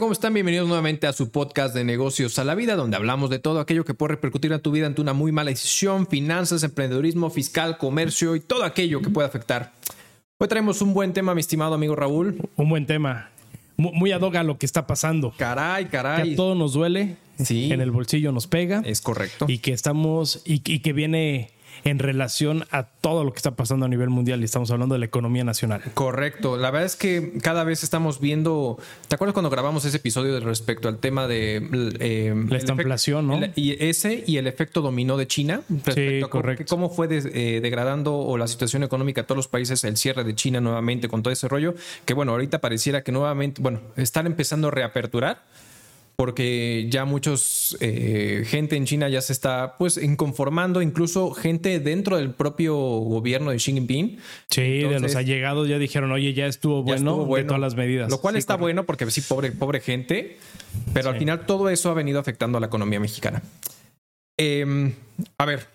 ¿cómo 0.00 0.12
están? 0.12 0.32
Bienvenidos 0.32 0.66
nuevamente 0.66 1.06
a 1.06 1.12
su 1.12 1.30
podcast 1.30 1.74
de 1.74 1.84
negocios 1.84 2.38
a 2.38 2.44
la 2.44 2.54
vida, 2.54 2.74
donde 2.74 2.96
hablamos 2.96 3.28
de 3.28 3.38
todo 3.38 3.60
aquello 3.60 3.84
que 3.84 3.92
puede 3.92 4.12
repercutir 4.12 4.50
en 4.50 4.60
tu 4.62 4.70
vida 4.70 4.86
ante 4.86 5.02
una 5.02 5.12
muy 5.12 5.30
mala 5.30 5.50
decisión, 5.50 6.06
finanzas, 6.06 6.62
emprendedurismo, 6.62 7.28
fiscal, 7.28 7.76
comercio 7.76 8.34
y 8.34 8.40
todo 8.40 8.64
aquello 8.64 9.02
que 9.02 9.10
pueda 9.10 9.28
afectar. 9.28 9.74
Hoy 10.38 10.48
traemos 10.48 10.80
un 10.80 10.94
buen 10.94 11.12
tema, 11.12 11.34
mi 11.34 11.40
estimado 11.40 11.74
amigo 11.74 11.94
Raúl. 11.96 12.38
Un 12.56 12.70
buen 12.70 12.86
tema. 12.86 13.28
Muy 13.76 14.10
ad 14.12 14.22
hoc 14.22 14.36
a 14.36 14.42
lo 14.42 14.56
que 14.56 14.64
está 14.64 14.86
pasando. 14.86 15.34
Caray, 15.36 15.88
caray. 15.88 16.28
Que 16.28 16.32
a 16.32 16.36
todo 16.36 16.54
nos 16.54 16.72
duele. 16.72 17.18
Sí. 17.38 17.70
En 17.70 17.82
el 17.82 17.90
bolsillo 17.90 18.32
nos 18.32 18.46
pega. 18.46 18.80
Es 18.86 19.02
correcto. 19.02 19.44
Y 19.48 19.58
que 19.58 19.74
estamos. 19.74 20.40
Y, 20.46 20.62
y 20.64 20.78
que 20.78 20.94
viene 20.94 21.50
en 21.84 21.98
relación 21.98 22.64
a 22.70 22.84
todo 22.84 23.24
lo 23.24 23.32
que 23.32 23.38
está 23.38 23.52
pasando 23.52 23.86
a 23.86 23.88
nivel 23.88 24.10
mundial 24.10 24.40
y 24.40 24.44
estamos 24.44 24.70
hablando 24.70 24.94
de 24.94 25.00
la 25.00 25.06
economía 25.06 25.44
nacional. 25.44 25.82
Correcto. 25.94 26.56
La 26.56 26.70
verdad 26.70 26.86
es 26.86 26.96
que 26.96 27.32
cada 27.42 27.64
vez 27.64 27.82
estamos 27.82 28.20
viendo. 28.20 28.78
¿Te 29.08 29.14
acuerdas 29.14 29.32
cuando 29.32 29.50
grabamos 29.50 29.84
ese 29.84 29.96
episodio 29.96 30.38
respecto 30.40 30.88
al 30.88 30.98
tema 30.98 31.26
de 31.26 31.56
eh, 32.00 32.34
la 32.48 32.58
inflación, 32.58 33.26
¿no? 33.26 33.40
y 33.54 33.82
ese 33.84 34.24
y 34.26 34.36
el 34.36 34.46
efecto 34.46 34.80
dominó 34.80 35.16
de 35.16 35.26
China. 35.26 35.62
Sí, 35.94 36.20
correcto. 36.28 36.64
Cómo, 36.68 36.90
fue 36.90 37.08
eh, 37.10 37.60
degradando 37.60 38.16
o 38.16 38.36
la 38.36 38.46
situación 38.46 38.82
económica 38.82 39.22
de 39.22 39.26
todos 39.26 39.36
los 39.36 39.48
países, 39.48 39.82
el 39.84 39.96
cierre 39.96 40.24
de 40.24 40.34
China 40.34 40.60
nuevamente 40.60 41.08
con 41.08 41.22
todo 41.22 41.32
ese 41.32 41.48
rollo. 41.48 41.74
Que 42.04 42.14
bueno, 42.14 42.32
ahorita 42.32 42.60
pareciera 42.60 43.02
que 43.02 43.12
nuevamente, 43.12 43.60
bueno, 43.62 43.80
están 43.96 44.26
empezando 44.26 44.68
a 44.68 44.70
reaperturar 44.70 45.42
porque 46.20 46.86
ya 46.90 47.06
muchos 47.06 47.78
eh, 47.80 48.44
gente 48.46 48.76
en 48.76 48.84
China 48.84 49.08
ya 49.08 49.22
se 49.22 49.32
está 49.32 49.78
pues 49.78 49.96
inconformando, 49.96 50.82
incluso 50.82 51.30
gente 51.30 51.80
dentro 51.80 52.18
del 52.18 52.34
propio 52.34 52.76
gobierno 52.76 53.52
de 53.52 53.56
Xi 53.56 53.72
Jinping. 53.72 54.18
Sí, 54.50 54.80
de 54.80 55.00
los 55.00 55.16
allegados 55.16 55.66
ya 55.66 55.78
dijeron, 55.78 56.12
oye, 56.12 56.34
ya 56.34 56.44
estuvo 56.44 56.82
bueno, 56.82 57.24
de 57.24 57.44
todas 57.44 57.60
las 57.62 57.74
medidas. 57.74 58.10
Lo 58.10 58.20
cual 58.20 58.36
está 58.36 58.58
bueno 58.58 58.84
porque 58.84 59.10
sí, 59.10 59.22
pobre, 59.22 59.50
pobre 59.50 59.80
gente, 59.80 60.36
pero 60.92 61.08
al 61.08 61.16
final 61.16 61.46
todo 61.46 61.70
eso 61.70 61.90
ha 61.90 61.94
venido 61.94 62.20
afectando 62.20 62.58
a 62.58 62.60
la 62.60 62.66
economía 62.66 63.00
mexicana. 63.00 63.42
Em, 64.36 64.92
a 65.38 65.46
ver, 65.46 65.68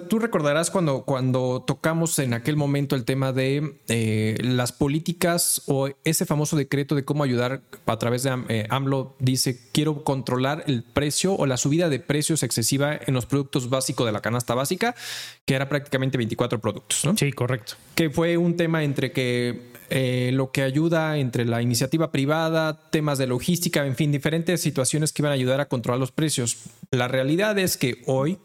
Tú 0.00 0.18
recordarás 0.18 0.70
cuando, 0.70 1.02
cuando 1.02 1.62
tocamos 1.66 2.18
en 2.18 2.32
aquel 2.32 2.56
momento 2.56 2.96
el 2.96 3.04
tema 3.04 3.32
de 3.32 3.78
eh, 3.88 4.38
las 4.40 4.72
políticas 4.72 5.62
o 5.66 5.90
ese 6.04 6.24
famoso 6.24 6.56
decreto 6.56 6.94
de 6.94 7.04
cómo 7.04 7.24
ayudar 7.24 7.60
a 7.84 7.98
través 7.98 8.22
de 8.22 8.32
eh, 8.48 8.66
AMLO 8.70 9.14
dice 9.18 9.60
quiero 9.72 10.02
controlar 10.02 10.64
el 10.66 10.82
precio 10.82 11.34
o 11.34 11.44
la 11.44 11.58
subida 11.58 11.90
de 11.90 12.00
precios 12.00 12.42
excesiva 12.42 12.98
en 13.06 13.12
los 13.12 13.26
productos 13.26 13.68
básicos 13.68 14.06
de 14.06 14.12
la 14.12 14.22
canasta 14.22 14.54
básica, 14.54 14.94
que 15.44 15.54
era 15.54 15.68
prácticamente 15.68 16.16
24 16.16 16.58
productos, 16.60 17.04
¿no? 17.04 17.14
Sí, 17.16 17.30
correcto. 17.32 17.74
Que 17.94 18.08
fue 18.08 18.38
un 18.38 18.56
tema 18.56 18.84
entre 18.84 19.12
que 19.12 19.72
eh, 19.90 20.30
lo 20.32 20.52
que 20.52 20.62
ayuda 20.62 21.18
entre 21.18 21.44
la 21.44 21.60
iniciativa 21.60 22.10
privada, 22.10 22.88
temas 22.88 23.18
de 23.18 23.26
logística, 23.26 23.84
en 23.84 23.94
fin, 23.94 24.10
diferentes 24.10 24.62
situaciones 24.62 25.12
que 25.12 25.20
iban 25.20 25.32
a 25.32 25.34
ayudar 25.34 25.60
a 25.60 25.68
controlar 25.68 26.00
los 26.00 26.12
precios. 26.12 26.56
La 26.90 27.08
realidad 27.08 27.58
es 27.58 27.76
que 27.76 28.00
hoy 28.06 28.38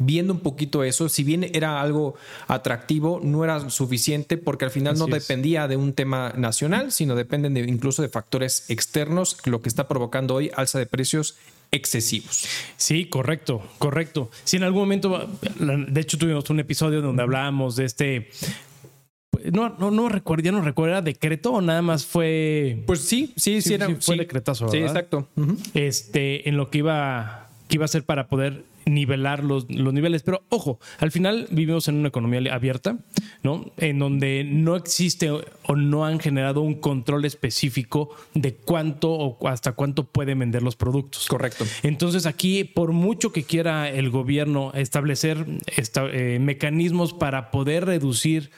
viendo 0.00 0.32
un 0.32 0.40
poquito 0.40 0.82
eso, 0.82 1.08
si 1.08 1.22
bien 1.22 1.48
era 1.52 1.80
algo 1.80 2.16
atractivo, 2.48 3.20
no 3.22 3.44
era 3.44 3.70
suficiente 3.70 4.36
porque 4.36 4.64
al 4.64 4.70
final 4.70 4.98
no 4.98 5.06
dependía 5.06 5.68
de 5.68 5.76
un 5.76 5.92
tema 5.92 6.32
nacional, 6.36 6.90
sino 6.90 7.14
dependen 7.14 7.54
de, 7.54 7.60
incluso 7.60 8.02
de 8.02 8.08
factores 8.08 8.68
externos, 8.68 9.36
lo 9.44 9.62
que 9.62 9.68
está 9.68 9.86
provocando 9.86 10.34
hoy 10.34 10.50
alza 10.56 10.78
de 10.78 10.86
precios 10.86 11.36
excesivos. 11.70 12.46
Sí, 12.76 13.04
correcto, 13.04 13.62
correcto. 13.78 14.30
Si 14.42 14.56
en 14.56 14.64
algún 14.64 14.80
momento, 14.80 15.30
de 15.58 16.00
hecho 16.00 16.18
tuvimos 16.18 16.48
un 16.50 16.60
episodio 16.60 17.02
donde 17.02 17.22
hablábamos 17.22 17.76
de 17.76 17.84
este 17.84 18.30
no, 19.52 19.74
no, 19.78 19.90
no 19.90 20.08
recuerdo, 20.08 20.44
ya 20.44 20.52
no 20.52 20.60
recuerdo, 20.60 20.92
¿era 20.92 21.02
decreto 21.02 21.52
o 21.52 21.60
nada 21.60 21.82
más 21.82 22.04
fue? 22.04 22.82
Pues 22.86 23.00
sí, 23.00 23.32
sí, 23.36 23.62
sí, 23.62 23.74
era, 23.74 23.88
fue 24.00 24.16
decretazo. 24.16 24.68
Sí, 24.68 24.78
exacto. 24.78 25.28
Este, 25.74 26.48
en 26.48 26.56
lo 26.56 26.70
que 26.70 26.78
iba, 26.78 27.48
que 27.68 27.76
iba 27.76 27.84
a 27.84 27.88
ser 27.88 28.04
para 28.04 28.26
poder 28.26 28.64
nivelar 28.94 29.44
los, 29.44 29.70
los, 29.70 29.92
niveles. 29.92 30.22
Pero 30.22 30.42
ojo, 30.48 30.78
al 30.98 31.10
final 31.10 31.46
vivimos 31.50 31.88
en 31.88 31.96
una 31.96 32.08
economía 32.08 32.54
abierta, 32.54 32.98
¿no? 33.42 33.72
En 33.76 33.98
donde 33.98 34.44
no 34.44 34.76
existe 34.76 35.30
o 35.30 35.76
no 35.76 36.04
han 36.04 36.20
generado 36.20 36.60
un 36.60 36.74
control 36.74 37.24
específico 37.24 38.10
de 38.34 38.54
cuánto 38.54 39.10
o 39.10 39.48
hasta 39.48 39.72
cuánto 39.72 40.04
pueden 40.04 40.38
vender 40.38 40.62
los 40.62 40.76
productos. 40.76 41.26
Correcto. 41.26 41.64
Entonces 41.82 42.26
aquí, 42.26 42.64
por 42.64 42.92
mucho 42.92 43.32
que 43.32 43.44
quiera 43.44 43.88
el 43.88 44.10
gobierno 44.10 44.72
establecer 44.74 45.46
eh, 46.12 46.38
mecanismos 46.40 47.12
para 47.12 47.50
poder 47.50 47.86
reducir 47.86 48.50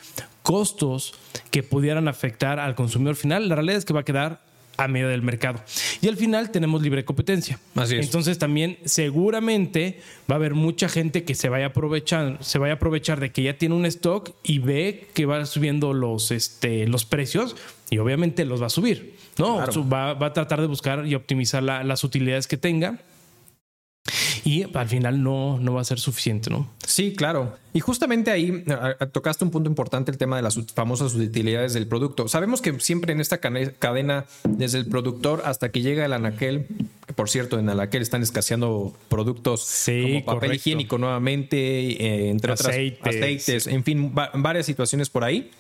costos 0.43 1.15
que 1.51 1.63
pudieran 1.63 2.09
afectar 2.09 2.59
al 2.59 2.75
consumidor 2.75 3.17
final, 3.17 3.49
la 3.49 3.55
realidad 3.55 3.79
es 3.79 3.85
que 3.85 3.93
va 3.93 4.01
a 4.01 4.05
quedar 4.05 4.52
a 4.77 4.89
medio 4.89 5.09
del 5.09 5.23
mercado. 5.23 5.61
Y 6.01 6.09
al 6.09 6.17
final 6.17 6.51
tenemos 6.51 6.83
libre 6.83 7.05
competencia. 7.05 7.59
Así 7.75 7.97
es. 7.97 8.07
Entonces 8.07 8.39
también 8.39 8.79
seguramente 8.85 10.01
va 10.31 10.35
a 10.35 10.39
haber 10.39 10.55
mucha 10.55 10.89
gente 10.89 11.25
que 11.25 11.35
se 11.35 11.49
vaya 11.49 11.67
a 11.67 11.69
aprovechar, 11.69 12.39
se 12.41 12.59
vaya 12.59 12.75
a 12.75 12.77
aprovechar 12.77 13.21
de 13.21 13.31
que 13.33 13.43
ya 13.43 13.59
tiene 13.59 13.75
un 13.75 13.87
stock 13.87 14.31
y 14.43 14.59
ve 14.59 15.09
que 15.15 15.27
va 15.27 15.45
subiendo 15.47 15.93
los, 15.93 16.31
este, 16.31 16.87
los 16.87 17.05
precios 17.05 17.57
y 17.91 17.99
obviamente 17.99 18.45
los 18.45 18.63
va 18.63 18.67
a 18.67 18.71
subir. 18.71 19.15
¿no? 19.39 19.59
Va, 19.91 20.11
a 20.11 20.33
tratar 20.33 20.61
de 20.61 20.67
buscar 20.67 21.07
y 21.07 21.15
optimizar 21.15 21.63
las 21.63 22.05
utilidades 22.05 22.47
que 22.47 22.57
tenga 22.57 23.01
y 24.45 24.65
al 24.75 24.89
final 24.89 25.23
no, 25.23 25.59
no 25.61 25.75
va 25.75 25.81
a 25.81 25.85
ser 25.85 26.01
suficiente, 26.01 26.51
¿no? 26.51 26.69
Sí, 26.85 27.15
claro. 27.15 27.57
Y 27.73 27.81
justamente 27.81 28.31
ahí 28.31 28.65
tocaste 29.13 29.45
un 29.45 29.51
punto 29.51 29.71
importante, 29.71 30.11
el 30.11 30.19
tema 30.19 30.37
de 30.37 30.43
las 30.43 30.59
famosas 30.75 31.15
utilidades 31.15 31.73
del 31.73 31.87
producto. 31.87 32.29
Sabemos 32.29 32.61
que 32.61 32.79
siempre 32.81 33.13
en 33.13 33.21
esta 33.21 33.39
cadena, 33.39 34.27
desde 34.45 34.79
el 34.79 34.87
productor 34.87 35.43
hasta 35.45 35.71
que 35.71 35.81
llega 35.81 36.05
el 36.05 36.13
anaquel, 36.13 36.67
que 37.07 37.15
por 37.15 37.31
cierto, 37.31 37.59
en 37.59 37.69
anaquel 37.69 38.03
están 38.03 38.23
escaseando 38.23 38.95
productos 39.09 39.87
como 39.87 40.25
papel 40.25 40.55
higiénico 40.55 40.99
nuevamente, 40.99 41.57
eh, 41.57 42.31
entre 42.31 42.53
otras 42.53 42.69
aceites, 42.69 43.67
en 43.67 43.85
fin, 43.85 44.13
varias 44.35 44.67
situaciones 44.67 45.09
por 45.09 45.25
ahí. 45.25 45.51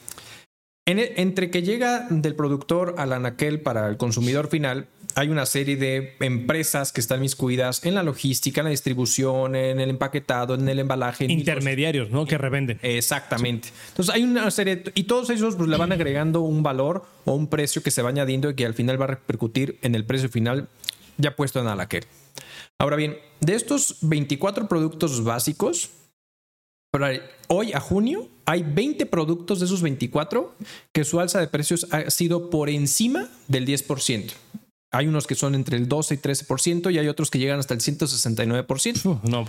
E, 0.84 1.14
entre 1.18 1.50
que 1.50 1.62
llega 1.62 2.08
del 2.10 2.34
productor 2.34 2.96
al 2.98 3.12
anaquel 3.12 3.60
para 3.60 3.88
el 3.88 3.96
consumidor 3.96 4.48
final, 4.48 4.88
hay 5.14 5.28
una 5.28 5.46
serie 5.46 5.76
de 5.76 6.16
empresas 6.20 6.92
que 6.92 7.00
están 7.00 7.20
miscuidas 7.20 7.84
en 7.84 7.94
la 7.94 8.02
logística, 8.02 8.60
en 8.60 8.64
la 8.64 8.70
distribución, 8.70 9.54
en 9.54 9.80
el 9.80 9.90
empaquetado, 9.90 10.54
en 10.54 10.68
el 10.68 10.78
embalaje. 10.78 11.26
Intermediarios, 11.30 12.10
¿no? 12.10 12.26
Que 12.26 12.38
revenden. 12.38 12.78
Exactamente. 12.82 13.68
Entonces 13.88 14.14
hay 14.14 14.22
una 14.22 14.50
serie, 14.50 14.82
y 14.94 15.04
todos 15.04 15.30
ellos 15.30 15.56
pues, 15.56 15.68
le 15.68 15.76
van 15.76 15.92
agregando 15.92 16.40
un 16.40 16.62
valor 16.62 17.04
o 17.24 17.34
un 17.34 17.46
precio 17.46 17.82
que 17.82 17.90
se 17.90 18.02
va 18.02 18.10
añadiendo 18.10 18.50
y 18.50 18.54
que 18.54 18.66
al 18.66 18.74
final 18.74 19.00
va 19.00 19.04
a 19.04 19.08
repercutir 19.08 19.78
en 19.82 19.94
el 19.94 20.04
precio 20.04 20.28
final 20.28 20.68
ya 21.18 21.36
puesto 21.36 21.60
en 21.60 21.66
Alaquer. 21.66 22.06
Ahora 22.78 22.96
bien, 22.96 23.16
de 23.40 23.54
estos 23.54 23.98
24 24.02 24.66
productos 24.68 25.22
básicos, 25.22 25.90
hoy 27.48 27.72
a 27.72 27.80
junio 27.80 28.28
hay 28.44 28.62
20 28.62 29.06
productos 29.06 29.60
de 29.60 29.66
esos 29.66 29.82
24 29.82 30.54
que 30.92 31.04
su 31.04 31.20
alza 31.20 31.40
de 31.40 31.46
precios 31.46 31.86
ha 31.90 32.10
sido 32.10 32.50
por 32.50 32.68
encima 32.68 33.28
del 33.48 33.66
10%. 33.66 34.32
Hay 34.92 35.08
unos 35.08 35.26
que 35.26 35.34
son 35.34 35.54
entre 35.54 35.76
el 35.76 35.88
12 35.88 36.14
y 36.14 36.18
13% 36.18 36.92
y 36.92 36.98
hay 36.98 37.08
otros 37.08 37.30
que 37.30 37.38
llegan 37.38 37.58
hasta 37.58 37.74
el 37.74 37.80
169%. 37.80 39.20
no, 39.24 39.46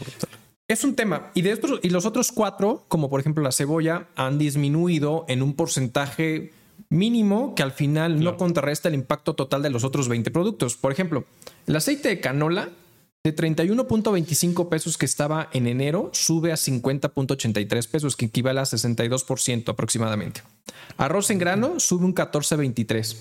es 0.68 0.84
un 0.84 0.96
tema. 0.96 1.32
Y 1.34 1.42
de 1.42 1.52
estos, 1.52 1.80
y 1.84 1.90
los 1.90 2.06
otros 2.06 2.32
cuatro, 2.32 2.86
como 2.88 3.10
por 3.10 3.20
ejemplo 3.20 3.44
la 3.44 3.52
cebolla, 3.52 4.08
han 4.16 4.38
disminuido 4.38 5.26
en 5.28 5.44
un 5.44 5.54
porcentaje 5.54 6.54
mínimo 6.90 7.56
que 7.56 7.64
al 7.64 7.72
final 7.74 8.24
no 8.24 8.38
contrarresta 8.38 8.88
el 8.88 8.96
impacto 8.96 9.34
total 9.34 9.62
de 9.62 9.70
los 9.70 9.84
otros 9.84 10.08
20 10.08 10.32
productos. 10.32 10.78
Por 10.78 10.92
ejemplo, 10.92 11.26
el 11.68 11.76
aceite 11.76 12.08
de 12.08 12.20
canola 12.22 12.70
de 13.24 13.36
31.25 13.36 14.70
pesos 14.70 14.98
que 14.98 15.06
estaba 15.06 15.50
en 15.54 15.68
enero 15.68 16.10
sube 16.14 16.52
a 16.52 16.56
50.83 16.56 17.90
pesos, 17.90 18.16
que 18.16 18.26
equivale 18.26 18.60
a 18.60 18.64
62% 18.64 19.70
aproximadamente. 19.70 20.42
Arroz 20.98 21.30
en 21.30 21.40
grano 21.40 21.80
sube 21.80 22.06
un 22.06 22.16
14.23. 22.16 23.18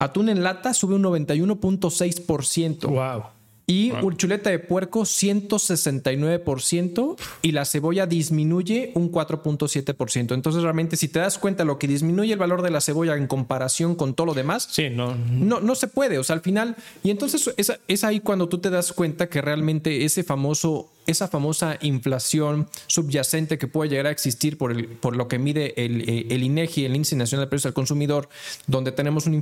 Atún 0.00 0.28
en 0.28 0.44
lata 0.44 0.74
sube 0.74 0.94
un 0.94 1.02
91.6%. 1.02 2.86
Wow. 2.86 3.24
Y 3.70 3.92
chuleta 4.16 4.48
de 4.48 4.60
puerco 4.60 5.00
169% 5.00 7.16
y 7.42 7.52
la 7.52 7.66
cebolla 7.66 8.06
disminuye 8.06 8.92
un 8.94 9.12
4.7%. 9.12 10.32
Entonces 10.32 10.62
realmente 10.62 10.96
si 10.96 11.08
te 11.08 11.18
das 11.18 11.36
cuenta 11.36 11.66
lo 11.66 11.78
que 11.78 11.86
disminuye 11.86 12.32
el 12.32 12.38
valor 12.38 12.62
de 12.62 12.70
la 12.70 12.80
cebolla 12.80 13.14
en 13.14 13.26
comparación 13.26 13.94
con 13.94 14.14
todo 14.14 14.28
lo 14.28 14.34
demás, 14.34 14.68
sí, 14.70 14.88
no. 14.88 15.14
no, 15.14 15.60
no 15.60 15.74
se 15.74 15.88
puede. 15.88 16.18
O 16.18 16.24
sea, 16.24 16.34
al 16.34 16.40
final, 16.40 16.76
y 17.02 17.10
entonces 17.10 17.52
es, 17.58 17.78
es 17.86 18.04
ahí 18.04 18.20
cuando 18.20 18.48
tú 18.48 18.56
te 18.56 18.70
das 18.70 18.94
cuenta 18.94 19.28
que 19.28 19.42
realmente 19.42 20.06
ese 20.06 20.24
famoso 20.24 20.88
esa 21.08 21.26
famosa 21.26 21.78
inflación 21.80 22.68
subyacente 22.86 23.58
que 23.58 23.66
puede 23.66 23.90
llegar 23.90 24.06
a 24.06 24.10
existir 24.10 24.58
por, 24.58 24.70
el, 24.70 24.86
por 24.86 25.16
lo 25.16 25.26
que 25.26 25.38
mide 25.38 25.72
el, 25.82 26.08
eh, 26.08 26.26
el, 26.30 26.42
INEGI, 26.44 26.84
el 26.84 26.94
Índice 26.94 27.16
Nacional 27.16 27.46
de 27.46 27.50
Precios 27.50 27.66
al 27.66 27.74
Consumidor, 27.74 28.28
donde 28.66 28.92
tenemos 28.92 29.26
una 29.26 29.36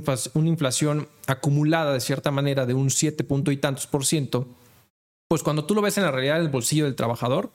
inflación, 0.47 1.09
acumulada 1.27 1.93
de 1.93 1.99
cierta 1.99 2.31
manera 2.31 2.65
de 2.65 2.73
un 2.73 2.89
7 2.89 3.23
punto 3.25 3.51
y 3.51 3.57
tantos 3.57 3.85
por 3.85 4.05
ciento, 4.05 4.47
pues 5.27 5.43
cuando 5.43 5.65
tú 5.65 5.75
lo 5.75 5.81
ves 5.81 5.97
en 5.97 6.05
la 6.05 6.11
realidad 6.11 6.39
del 6.39 6.47
bolsillo 6.47 6.85
del 6.85 6.95
trabajador, 6.95 7.51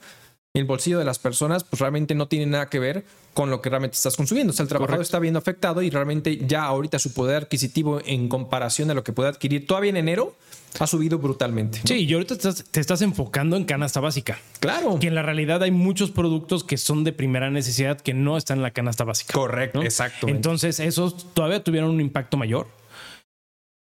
el 0.55 0.65
bolsillo 0.65 0.99
de 0.99 1.05
las 1.05 1.17
personas, 1.17 1.63
pues 1.63 1.79
realmente 1.79 2.13
no 2.13 2.27
tiene 2.27 2.45
nada 2.45 2.69
que 2.69 2.77
ver 2.77 3.03
con 3.33 3.49
lo 3.49 3.59
que 3.59 3.69
realmente 3.69 3.95
estás 3.95 4.15
consumiendo. 4.15 4.51
O 4.51 4.55
sea, 4.55 4.63
el 4.63 4.69
trabajador 4.69 5.01
está 5.01 5.17
viendo 5.17 5.39
afectado 5.39 5.81
y 5.81 5.89
realmente 5.89 6.37
ya 6.45 6.63
ahorita 6.65 6.99
su 6.99 7.11
poder 7.11 7.43
adquisitivo 7.43 7.99
en 8.05 8.29
comparación 8.29 8.91
a 8.91 8.93
lo 8.93 9.03
que 9.03 9.13
puede 9.13 9.29
adquirir 9.29 9.65
todavía 9.65 9.89
en 9.89 9.97
enero 9.97 10.35
ha 10.79 10.85
subido 10.85 11.17
brutalmente. 11.17 11.81
Sí, 11.85 12.05
y 12.05 12.13
ahorita 12.13 12.37
te 12.37 12.49
estás, 12.49 12.65
te 12.69 12.79
estás, 12.79 13.01
enfocando 13.01 13.57
en 13.57 13.65
canasta 13.65 13.99
básica. 13.99 14.39
Claro. 14.59 14.99
Que 14.99 15.07
en 15.07 15.15
la 15.15 15.23
realidad 15.23 15.63
hay 15.63 15.71
muchos 15.71 16.11
productos 16.11 16.63
que 16.63 16.77
son 16.77 17.03
de 17.03 17.13
primera 17.13 17.49
necesidad 17.49 17.99
que 17.99 18.13
no 18.13 18.37
están 18.37 18.59
en 18.59 18.63
la 18.63 18.71
canasta 18.71 19.03
básica. 19.03 19.33
Correcto, 19.33 19.81
exacto. 19.81 20.27
Entonces, 20.27 20.79
esos 20.79 21.33
todavía 21.33 21.63
tuvieron 21.63 21.89
un 21.89 22.01
impacto 22.01 22.37
mayor. 22.37 22.67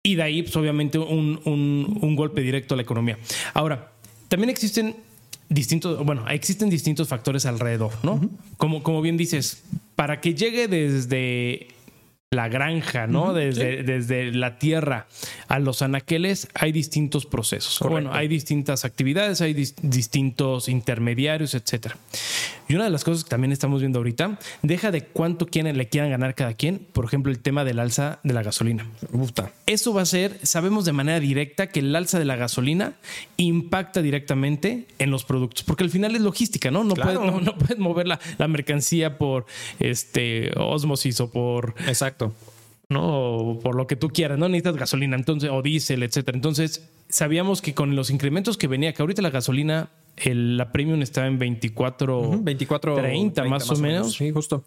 Y 0.02 0.14
de 0.14 0.22
ahí, 0.22 0.42
pues 0.42 0.56
obviamente, 0.56 0.98
un, 0.98 1.40
un, 1.44 1.98
un 2.00 2.16
golpe 2.16 2.42
directo 2.42 2.74
a 2.74 2.76
la 2.76 2.82
economía. 2.82 3.18
Ahora, 3.54 3.92
también 4.28 4.50
existen 4.50 4.96
distintos, 5.50 6.02
bueno, 6.04 6.26
existen 6.28 6.70
distintos 6.70 7.08
factores 7.08 7.44
alrededor, 7.44 7.92
¿no? 8.02 8.20
como, 8.56 8.82
como 8.82 9.02
bien 9.02 9.18
dices, 9.18 9.62
para 9.96 10.20
que 10.20 10.34
llegue 10.34 10.68
desde 10.68 11.68
la 12.30 12.48
granja, 12.48 13.08
¿no? 13.08 13.34
desde, 13.34 13.82
desde 13.82 14.30
la 14.30 14.60
tierra 14.60 15.08
a 15.48 15.58
los 15.58 15.82
anaqueles 15.82 16.48
hay 16.54 16.70
distintos 16.70 17.26
procesos. 17.26 17.80
Bueno, 17.80 18.14
hay 18.14 18.28
distintas 18.28 18.84
actividades, 18.84 19.40
hay 19.40 19.52
distintos 19.52 20.68
intermediarios, 20.68 21.54
etcétera. 21.54 21.96
Y 22.70 22.76
una 22.76 22.84
de 22.84 22.90
las 22.90 23.02
cosas 23.02 23.24
que 23.24 23.30
también 23.30 23.50
estamos 23.50 23.80
viendo 23.80 23.98
ahorita, 23.98 24.38
deja 24.62 24.92
de 24.92 25.02
cuánto 25.02 25.46
quieren, 25.46 25.76
le 25.76 25.88
quieran 25.88 26.08
ganar 26.08 26.36
cada 26.36 26.54
quien, 26.54 26.86
por 26.92 27.04
ejemplo, 27.04 27.32
el 27.32 27.40
tema 27.40 27.64
del 27.64 27.80
alza 27.80 28.20
de 28.22 28.32
la 28.32 28.44
gasolina. 28.44 28.86
Eso 29.66 29.92
va 29.92 30.02
a 30.02 30.06
ser, 30.06 30.38
sabemos 30.44 30.84
de 30.84 30.92
manera 30.92 31.18
directa 31.18 31.66
que 31.66 31.80
el 31.80 31.96
alza 31.96 32.20
de 32.20 32.26
la 32.26 32.36
gasolina 32.36 32.92
impacta 33.38 34.02
directamente 34.02 34.86
en 35.00 35.10
los 35.10 35.24
productos, 35.24 35.64
porque 35.64 35.82
al 35.82 35.90
final 35.90 36.14
es 36.14 36.22
logística, 36.22 36.70
¿no? 36.70 36.84
No, 36.84 36.94
puedes, 36.94 37.18
no, 37.18 37.58
puedes 37.58 37.78
mover 37.78 38.06
la, 38.06 38.20
la, 38.38 38.46
mercancía 38.46 39.18
por 39.18 39.46
este 39.80 40.52
osmosis 40.56 41.18
o 41.22 41.28
por... 41.28 41.74
Exacto. 41.88 42.32
¿No? 42.90 43.58
por 43.62 43.76
lo 43.76 43.86
que 43.86 43.96
tú 43.96 44.08
quieras, 44.08 44.38
¿no? 44.38 44.48
Necesitas 44.48 44.76
gasolina, 44.76 45.16
entonces, 45.16 45.48
o 45.50 45.62
diésel, 45.62 46.02
etcétera. 46.02 46.36
Entonces, 46.36 46.90
sabíamos 47.08 47.62
que 47.62 47.72
con 47.72 47.96
los 47.96 48.10
incrementos 48.10 48.58
que 48.58 48.66
venía, 48.66 48.92
que 48.92 49.02
ahorita 49.02 49.22
la 49.22 49.30
gasolina, 49.30 49.90
el, 50.16 50.56
la 50.56 50.72
premium 50.72 51.00
estaba 51.00 51.28
en 51.28 51.38
24, 51.38 52.40
24 52.42 52.96
30, 52.96 53.44
más, 53.44 53.70
o 53.70 53.76
menos. 53.76 54.14
Sí, 54.14 54.30
justo. 54.32 54.64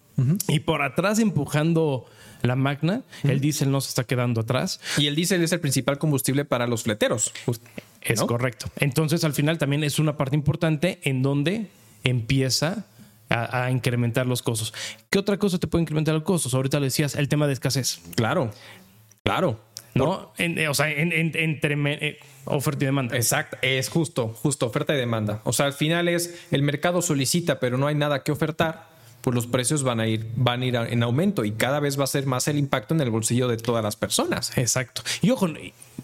Y 0.47 0.61
por 0.61 0.81
atrás 0.81 1.19
empujando 1.19 2.05
la 2.41 2.55
magna, 2.55 3.03
el 3.23 3.41
diésel 3.41 3.69
no 3.71 3.81
se 3.81 3.89
está 3.89 4.05
quedando 4.05 4.41
atrás. 4.41 4.79
Y 4.97 5.07
el 5.07 5.15
diésel 5.15 5.43
es 5.43 5.51
el 5.51 5.59
principal 5.59 5.97
combustible 5.97 6.45
para 6.45 6.65
los 6.65 6.83
fleteros. 6.83 7.33
Es 8.01 8.21
correcto. 8.21 8.67
Entonces, 8.77 9.25
al 9.25 9.33
final 9.33 9.57
también 9.57 9.83
es 9.83 9.99
una 9.99 10.15
parte 10.15 10.35
importante 10.35 10.99
en 11.03 11.21
donde 11.21 11.67
empieza 12.05 12.85
a, 13.33 13.71
incrementar 13.71 14.27
los 14.27 14.41
costos. 14.41 14.73
¿Qué 15.09 15.19
otra 15.19 15.37
cosa 15.37 15.57
te 15.57 15.67
puede 15.67 15.83
incrementar 15.83 16.13
los 16.13 16.23
costos? 16.23 16.53
Ahorita 16.53 16.79
le 16.79 16.85
decías 16.85 17.15
el 17.15 17.27
tema 17.27 17.47
de 17.47 17.53
escasez. 17.53 18.01
Claro, 18.15 18.51
claro. 19.23 19.59
¿No? 19.95 20.33
Eh, 20.37 20.67
o 20.67 20.73
sea, 20.73 20.89
entre 20.91 21.75
eh, 21.75 22.19
oferta 22.45 22.83
y 22.83 22.87
demanda. 22.87 23.15
Exacto, 23.15 23.57
es 23.61 23.89
justo, 23.89 24.29
justo, 24.29 24.65
oferta 24.65 24.93
y 24.93 24.97
demanda. 24.97 25.41
O 25.43 25.53
sea, 25.53 25.67
al 25.67 25.73
final 25.73 26.07
es 26.07 26.45
el 26.51 26.63
mercado 26.63 27.01
solicita, 27.01 27.59
pero 27.59 27.77
no 27.77 27.87
hay 27.87 27.95
nada 27.95 28.23
que 28.23 28.31
ofertar 28.31 28.92
pues 29.23 29.33
los 29.33 29.47
precios 29.47 29.83
van 29.83 30.01
a 30.01 30.07
ir, 30.07 30.27
van 30.35 30.61
a 30.61 30.65
ir 30.65 30.75
en 30.75 31.01
aumento 31.01 31.45
y 31.45 31.53
cada 31.53 31.79
vez 31.79 31.97
va 31.97 32.03
a 32.03 32.07
ser 32.07 32.25
más 32.25 32.49
el 32.49 32.57
impacto 32.57 32.93
en 32.93 32.99
el 32.99 33.09
bolsillo 33.09 33.47
de 33.47 33.55
todas 33.55 33.81
las 33.81 33.95
personas. 33.95 34.55
Exacto. 34.57 35.01
Y 35.21 35.29
ojo, 35.29 35.47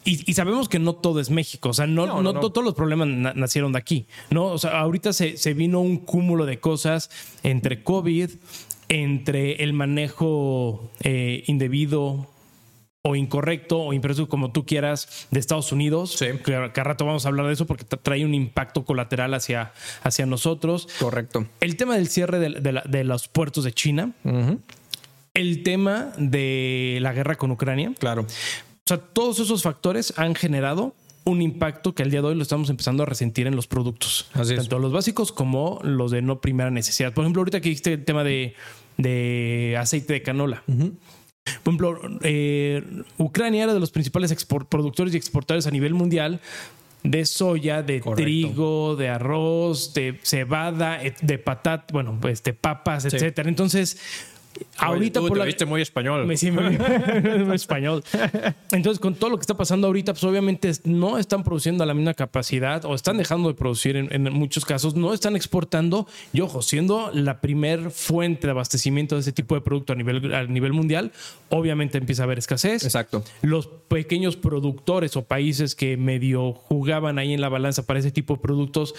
y, 0.05 0.33
sabemos 0.33 0.69
que 0.69 0.79
no 0.79 0.93
todo 0.93 1.19
es 1.19 1.29
México, 1.29 1.69
o 1.69 1.73
sea, 1.73 1.85
no, 1.85 2.21
no, 2.23 2.33
todos 2.33 2.63
los 2.63 2.73
problemas 2.75 3.09
nacieron 3.35 3.73
de 3.73 3.77
aquí, 3.77 4.07
¿no? 4.29 4.45
O 4.45 4.57
sea, 4.57 4.79
ahorita 4.79 5.11
se, 5.11 5.35
se 5.35 5.53
vino 5.53 5.81
un 5.81 5.97
cúmulo 5.97 6.45
de 6.45 6.61
cosas 6.61 7.09
entre 7.43 7.83
COVID, 7.83 8.29
entre 8.87 9.63
el 9.63 9.73
manejo 9.73 10.89
eh, 11.01 11.43
indebido 11.47 12.25
o 13.01 13.15
incorrecto 13.15 13.79
o 13.79 13.93
impreso 13.93 14.27
como 14.27 14.51
tú 14.51 14.65
quieras 14.65 15.27
de 15.31 15.39
Estados 15.39 15.71
Unidos. 15.71 16.13
Sí. 16.13 16.27
Que 16.43 16.71
cada 16.73 16.83
rato 16.83 17.05
vamos 17.05 17.25
a 17.25 17.29
hablar 17.29 17.47
de 17.47 17.53
eso 17.53 17.65
porque 17.65 17.85
trae 17.85 18.25
un 18.25 18.33
impacto 18.33 18.83
colateral 18.83 19.33
hacia, 19.33 19.73
hacia 20.03 20.25
nosotros. 20.25 20.87
Correcto. 20.99 21.47
El 21.61 21.77
tema 21.77 21.95
del 21.95 22.07
cierre 22.09 22.39
de, 22.39 23.03
los 23.03 23.27
puertos 23.27 23.63
de 23.63 23.73
China. 23.73 24.11
El 25.33 25.63
tema 25.63 26.11
de 26.17 26.99
la 27.01 27.13
guerra 27.13 27.35
con 27.35 27.51
Ucrania. 27.51 27.93
Claro. 27.97 28.23
O 28.23 28.85
sea, 28.85 28.97
todos 28.97 29.39
esos 29.39 29.63
factores 29.63 30.13
han 30.17 30.35
generado 30.35 30.93
un 31.23 31.41
impacto 31.41 31.93
que 31.93 32.03
al 32.03 32.11
día 32.11 32.21
de 32.21 32.27
hoy 32.27 32.35
lo 32.35 32.41
estamos 32.41 32.69
empezando 32.69 33.03
a 33.03 33.05
resentir 33.05 33.47
en 33.47 33.55
los 33.55 33.67
productos. 33.67 34.29
tanto 34.33 34.79
los 34.79 34.91
básicos 34.91 35.31
como 35.31 35.79
los 35.83 36.11
de 36.11 36.21
no 36.21 36.41
primera 36.41 36.71
necesidad. 36.71 37.13
Por 37.13 37.23
ejemplo, 37.23 37.41
ahorita 37.41 37.61
que 37.61 37.69
dijiste 37.69 37.93
el 37.93 38.03
tema 38.03 38.23
de, 38.23 39.75
aceite 39.77 40.13
de 40.13 40.21
canola. 40.21 40.63
Por 41.63 41.73
ejemplo, 41.73 41.99
eh, 42.21 42.83
Ucrania 43.17 43.63
era 43.63 43.73
de 43.73 43.79
los 43.79 43.91
principales 43.91 44.33
productores 44.69 45.13
y 45.13 45.17
exportadores 45.17 45.67
a 45.67 45.71
nivel 45.71 45.93
mundial 45.93 46.39
de 47.03 47.25
soya, 47.25 47.81
de 47.81 48.01
trigo, 48.01 48.95
de 48.95 49.09
arroz, 49.09 49.93
de 49.93 50.19
cebada, 50.23 50.99
de 51.21 51.37
patata, 51.37 51.85
bueno, 51.93 52.17
pues 52.19 52.43
de 52.43 52.53
papas, 52.53 53.05
etcétera. 53.05 53.47
Entonces, 53.47 53.99
ahorita 54.77 55.19
por 55.21 55.37
la... 55.37 55.45
viste 55.45 55.65
muy 55.65 55.81
español. 55.81 56.25
Me, 56.25 56.37
sí, 56.37 56.51
muy, 56.51 56.77
español. 57.53 58.03
Entonces, 58.71 58.99
con 58.99 59.15
todo 59.15 59.29
lo 59.29 59.37
que 59.37 59.41
está 59.41 59.55
pasando 59.55 59.87
ahorita, 59.87 60.13
pues 60.13 60.23
obviamente 60.23 60.71
no 60.83 61.17
están 61.17 61.43
produciendo 61.43 61.83
a 61.83 61.87
la 61.87 61.93
misma 61.93 62.13
capacidad 62.13 62.85
o 62.85 62.95
están 62.95 63.17
dejando 63.17 63.49
de 63.49 63.55
producir 63.55 63.95
en, 63.95 64.23
muchos 64.33 64.65
casos, 64.65 64.95
no 64.95 65.13
están 65.13 65.35
exportando 65.35 66.07
y 66.33 66.41
ojo, 66.41 66.61
siendo 66.61 67.11
la 67.13 67.41
primer 67.41 67.91
fuente 67.91 68.47
de 68.47 68.51
abastecimiento 68.51 69.15
de 69.15 69.21
ese 69.21 69.31
tipo 69.31 69.55
de 69.55 69.61
producto 69.61 69.93
a 69.93 69.95
nivel, 69.95 70.33
a 70.33 70.43
nivel 70.43 70.73
mundial, 70.73 71.11
obviamente 71.49 71.97
empieza 71.97 72.23
a 72.23 72.25
haber 72.25 72.39
escasez. 72.39 72.83
Exacto. 72.83 73.23
Los 73.41 73.67
pequeños 73.67 74.35
productores 74.35 75.15
o 75.17 75.23
países 75.23 75.75
que 75.75 75.97
medio 75.97 76.53
jugaban 76.53 77.19
ahí 77.19 77.33
en 77.33 77.41
la 77.41 77.49
balanza 77.49 77.83
para 77.85 77.99
ese 77.99 78.11
tipo 78.11 78.35
de 78.35 78.41
productos, 78.41 78.95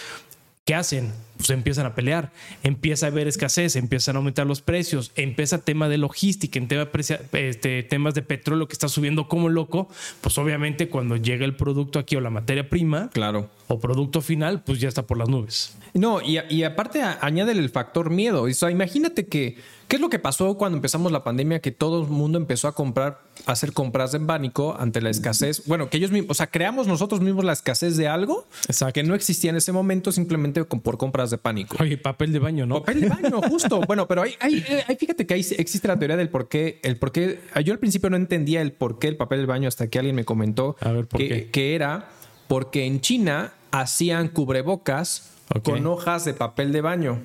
¿qué 0.71 0.77
hacen? 0.77 1.13
Pues 1.37 1.51
empiezan 1.51 1.85
a 1.85 1.97
pelear, 1.97 2.31
empieza 2.63 3.07
a 3.07 3.09
haber 3.09 3.27
escasez, 3.27 3.75
empiezan 3.75 4.15
a 4.15 4.19
aumentar 4.19 4.47
los 4.47 4.63
precios, 4.63 5.11
empieza 5.17 5.59
tema 5.59 5.89
de 5.89 5.99
logística, 5.99 6.61
en 6.61 6.69
tema 6.69 6.89
este, 7.33 7.83
temas 7.83 8.15
de 8.15 8.23
petróleo 8.23 8.69
que 8.69 8.75
está 8.75 8.87
subiendo 8.87 9.27
como 9.27 9.49
loco, 9.49 9.89
pues 10.21 10.39
obviamente 10.39 10.89
cuando 10.89 11.17
llega 11.17 11.45
el 11.45 11.57
producto 11.57 11.99
aquí 11.99 12.15
o 12.15 12.21
la 12.21 12.31
materia 12.31 12.69
prima, 12.69 13.11
claro, 13.13 13.51
o 13.67 13.81
producto 13.81 14.21
final, 14.21 14.63
pues 14.63 14.79
ya 14.79 14.87
está 14.87 15.09
por 15.09 15.19
las 15.19 15.29
nubes. 15.29 15.77
No, 15.93 16.23
y, 16.23 16.39
y 16.49 16.63
aparte 16.63 17.03
añade 17.03 17.51
el 17.51 17.69
factor 17.71 18.11
miedo. 18.11 18.43
O 18.43 18.53
sea, 18.53 18.71
imagínate 18.71 19.27
que, 19.27 19.57
¿qué 19.91 19.97
es 19.97 20.01
lo 20.01 20.09
que 20.09 20.21
pasó 20.21 20.57
cuando 20.57 20.79
empezamos 20.79 21.11
la 21.11 21.25
pandemia? 21.25 21.61
Que 21.61 21.73
todo 21.73 22.03
el 22.03 22.09
mundo 22.09 22.39
empezó 22.39 22.69
a 22.69 22.75
comprar, 22.77 23.23
a 23.45 23.53
hacer 23.53 23.73
compras 23.73 24.15
en 24.15 24.25
pánico 24.25 24.77
ante 24.79 25.03
la 25.03 25.11
escasez. 25.11 25.67
Bueno, 25.67 25.91
que 25.91 25.97
ellos 25.97 26.13
mismos, 26.13 26.31
o 26.31 26.35
sea, 26.35 26.47
creamos 26.47 26.87
nosotros 26.87 27.21
mismos 27.21 27.45
la 27.45 27.53
escasez 27.53 27.97
de 27.97 28.07
algo 28.07 28.47
que 28.95 29.03
no 29.03 29.17
existía 29.17 29.51
en 29.51 29.57
ese 29.57 29.73
momento 29.73 30.13
simplemente 30.13 30.65
por 30.65 30.97
compras 30.97 31.31
de 31.31 31.39
pánico. 31.39 31.77
Oye, 31.81 31.99
papel 31.99 32.33
de 32.33 32.39
baño, 32.39 32.67
¿no? 32.67 32.81
Papel 32.81 33.01
de 33.01 33.09
baño, 33.09 33.41
justo. 33.49 33.81
bueno, 33.81 34.07
pero 34.07 34.23
hay, 34.23 34.35
hay, 34.39 34.63
fíjate 34.97 35.27
que 35.27 35.35
ahí 35.35 35.45
existe 35.59 35.89
la 35.89 35.99
teoría 35.99 36.17
del 36.17 36.29
por 36.29 36.49
qué, 36.49 36.79
el 36.85 36.97
por 36.97 37.11
qué. 37.11 37.41
Yo 37.65 37.73
al 37.73 37.81
principio 37.81 38.09
no 38.11 38.17
entendía 38.17 38.63
el 38.63 38.71
por 38.71 39.01
qué 39.01 39.09
el 39.09 39.17
papel 39.17 39.41
de 39.41 39.47
baño 39.47 39.67
hasta 39.67 39.89
que 39.89 39.99
alguien 39.99 40.15
me 40.15 40.25
comentó 40.25 40.77
que 41.17 41.75
era 41.75 42.09
porque 42.47 42.87
en 42.87 43.01
China 43.01 43.55
hacían 43.73 44.29
cubrebocas 44.29 45.33
con 45.65 45.85
hojas 45.87 46.25
de 46.25 46.35
papel 46.35 46.71
de 46.71 46.81
baño. 46.81 47.19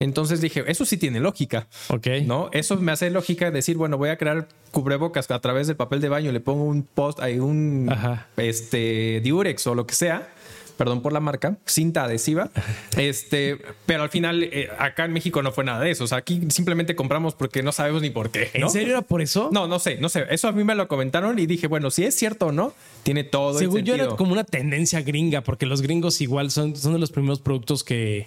Entonces 0.00 0.40
dije, 0.40 0.64
eso 0.66 0.84
sí 0.84 0.96
tiene 0.96 1.20
lógica. 1.20 1.68
Ok. 1.88 2.06
¿No? 2.26 2.50
Eso 2.52 2.76
me 2.76 2.92
hace 2.92 3.10
lógica 3.10 3.50
decir, 3.50 3.76
bueno, 3.76 3.96
voy 3.96 4.10
a 4.10 4.18
crear 4.18 4.48
cubrebocas 4.70 5.30
a 5.30 5.40
través 5.40 5.66
del 5.66 5.76
papel 5.76 6.00
de 6.00 6.08
baño, 6.08 6.32
le 6.32 6.40
pongo 6.40 6.64
un 6.64 6.82
post, 6.82 7.20
hay 7.20 7.38
un 7.38 7.88
este 8.36 9.20
diurex 9.22 9.66
o 9.66 9.74
lo 9.74 9.86
que 9.86 9.94
sea 9.94 10.28
perdón 10.76 11.02
por 11.02 11.12
la 11.12 11.20
marca, 11.20 11.56
cinta 11.66 12.04
adhesiva. 12.04 12.50
Este, 12.96 13.58
pero 13.86 14.04
al 14.04 14.08
final 14.08 14.44
eh, 14.44 14.68
acá 14.78 15.04
en 15.04 15.12
México 15.12 15.42
no 15.42 15.50
fue 15.50 15.64
nada 15.64 15.80
de 15.80 15.90
eso. 15.90 16.04
O 16.04 16.06
sea, 16.06 16.18
aquí 16.18 16.40
simplemente 16.50 16.94
compramos 16.94 17.34
porque 17.34 17.62
no 17.62 17.72
sabemos 17.72 18.02
ni 18.02 18.10
por 18.10 18.30
qué. 18.30 18.50
¿En 18.54 18.70
serio 18.70 18.90
era 18.90 19.02
por 19.02 19.20
eso? 19.20 19.50
No, 19.52 19.66
no 19.66 19.78
sé, 19.78 19.98
no 19.98 20.08
sé. 20.08 20.24
Eso 20.30 20.48
a 20.48 20.52
mí 20.52 20.62
me 20.62 20.74
lo 20.74 20.86
comentaron 20.86 21.38
y 21.38 21.46
dije, 21.46 21.66
bueno, 21.66 21.90
si 21.90 22.04
es 22.04 22.14
cierto 22.14 22.46
o 22.46 22.52
no, 22.52 22.72
tiene 23.02 23.24
todo 23.24 23.58
Según 23.58 23.78
el 23.78 23.84
sentido. 23.84 23.96
yo 23.96 24.04
era 24.04 24.16
como 24.16 24.32
una 24.32 24.44
tendencia 24.44 25.02
gringa, 25.02 25.42
porque 25.42 25.66
los 25.66 25.82
gringos 25.82 26.20
igual 26.20 26.50
son, 26.50 26.76
son 26.76 26.92
de 26.92 26.98
los 26.98 27.10
primeros 27.10 27.40
productos 27.40 27.82
que 27.82 28.26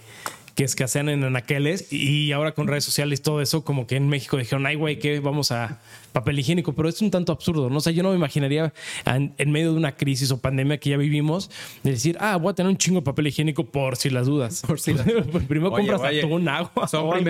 que 0.58 0.64
escasean 0.64 1.08
en 1.08 1.24
anaqueles 1.24 1.94
y 1.94 2.32
ahora 2.32 2.54
con 2.54 2.68
redes 2.68 2.84
sociales 2.84 3.22
todo 3.22 3.44
eso, 3.44 3.64
como 3.64 3.86
que 3.86 3.96
en 3.96 4.10
México 4.10 4.38
dijeron, 4.38 4.66
ay, 4.66 4.74
güey, 4.74 4.98
que 4.98 5.20
vamos 5.20 5.52
a 5.52 5.80
papel 6.14 6.40
higiénico, 6.40 6.74
pero 6.74 6.90
es 6.90 7.00
un 7.00 7.12
tanto 7.12 7.32
absurdo, 7.32 7.70
¿no? 7.70 7.78
O 7.78 7.80
sea, 7.80 7.94
yo 7.94 8.02
no 8.02 8.10
me 8.10 8.16
imaginaría 8.16 8.74
en, 9.06 9.52
medio 9.52 9.74
de 9.74 9.78
una 9.78 9.96
crisis 9.96 10.32
o 10.32 10.42
pandemia 10.42 10.80
que 10.80 10.90
ya 10.90 10.98
vivimos, 10.98 11.52
de 11.84 11.92
decir, 11.92 12.18
ah, 12.20 12.38
voy 12.38 12.50
a 12.50 12.56
tener 12.56 12.72
un 12.72 12.78
chingo 12.78 13.02
de 13.02 13.06
papel 13.06 13.28
higiénico 13.28 13.66
por 13.66 13.98
si 13.98 14.10
las 14.10 14.26
dudas. 14.26 14.64
Por 14.68 14.80
si 14.80 14.96
las 14.96 15.06
Primero 15.48 15.70
compras 15.70 16.02
un 16.24 16.50
agua. 16.50 16.88
Son 16.88 17.24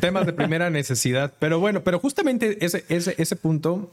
temas 0.00 0.26
de 0.26 0.32
primera 0.32 0.68
necesidad. 0.68 1.32
Pero 1.38 1.60
bueno, 1.60 1.84
pero 1.84 2.00
justamente 2.00 2.58
ese, 2.66 2.84
ese, 2.88 3.14
ese 3.18 3.36
punto 3.36 3.88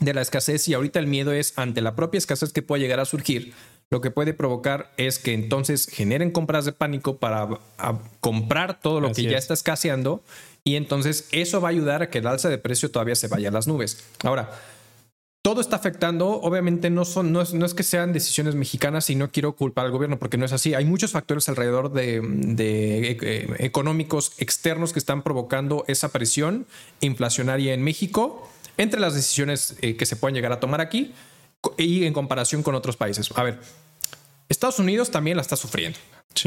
de 0.00 0.14
la 0.14 0.20
escasez 0.20 0.68
y 0.68 0.74
ahorita 0.74 1.00
el 1.00 1.08
miedo 1.08 1.32
es 1.32 1.58
ante 1.58 1.82
la 1.82 1.96
propia 1.96 2.18
escasez 2.18 2.52
que 2.52 2.62
pueda 2.62 2.80
llegar 2.80 3.00
a 3.00 3.04
surgir 3.04 3.54
lo 3.90 4.00
que 4.00 4.10
puede 4.10 4.34
provocar 4.34 4.92
es 4.96 5.18
que 5.18 5.32
entonces 5.32 5.88
generen 5.90 6.30
compras 6.30 6.64
de 6.64 6.72
pánico 6.72 7.16
para 7.16 7.48
comprar 8.20 8.80
todo 8.80 9.00
lo 9.00 9.12
que 9.12 9.22
ya 9.22 9.38
está 9.38 9.54
escaseando 9.54 10.22
y 10.62 10.76
entonces 10.76 11.28
eso 11.32 11.60
va 11.60 11.68
a 11.68 11.70
ayudar 11.70 12.02
a 12.02 12.10
que 12.10 12.18
el 12.18 12.26
alza 12.26 12.50
de 12.50 12.58
precio 12.58 12.90
todavía 12.90 13.14
se 13.14 13.28
vaya 13.28 13.48
a 13.48 13.52
las 13.52 13.66
nubes. 13.66 14.04
Ahora, 14.22 14.50
todo 15.40 15.62
está 15.62 15.76
afectando. 15.76 16.28
Obviamente 16.28 16.90
no 16.90 17.06
son, 17.06 17.32
no 17.32 17.40
es, 17.40 17.74
que 17.74 17.82
sean 17.82 18.12
decisiones 18.12 18.54
mexicanas 18.54 19.08
y 19.08 19.14
no 19.14 19.30
quiero 19.30 19.56
culpar 19.56 19.86
al 19.86 19.92
gobierno 19.92 20.18
porque 20.18 20.36
no 20.36 20.44
es 20.44 20.52
así. 20.52 20.74
Hay 20.74 20.84
muchos 20.84 21.12
factores 21.12 21.48
alrededor 21.48 21.90
de, 21.92 22.20
eh, 22.58 23.54
económicos 23.58 24.32
externos 24.36 24.92
que 24.92 24.98
están 24.98 25.22
provocando 25.22 25.86
esa 25.88 26.10
presión 26.10 26.66
inflacionaria 27.00 27.72
en 27.72 27.82
México 27.82 28.50
entre 28.76 29.00
las 29.00 29.14
decisiones 29.14 29.76
eh, 29.80 29.96
que 29.96 30.04
se 30.04 30.16
pueden 30.16 30.34
llegar 30.34 30.52
a 30.52 30.60
tomar 30.60 30.82
aquí 30.82 31.14
y 31.76 32.04
en 32.04 32.12
comparación 32.12 32.62
con 32.62 32.74
otros 32.74 32.96
países. 32.96 33.28
A 33.34 33.42
ver, 33.42 33.60
Estados 34.48 34.78
Unidos 34.78 35.10
también 35.10 35.36
la 35.36 35.42
está 35.42 35.56
sufriendo. 35.56 35.98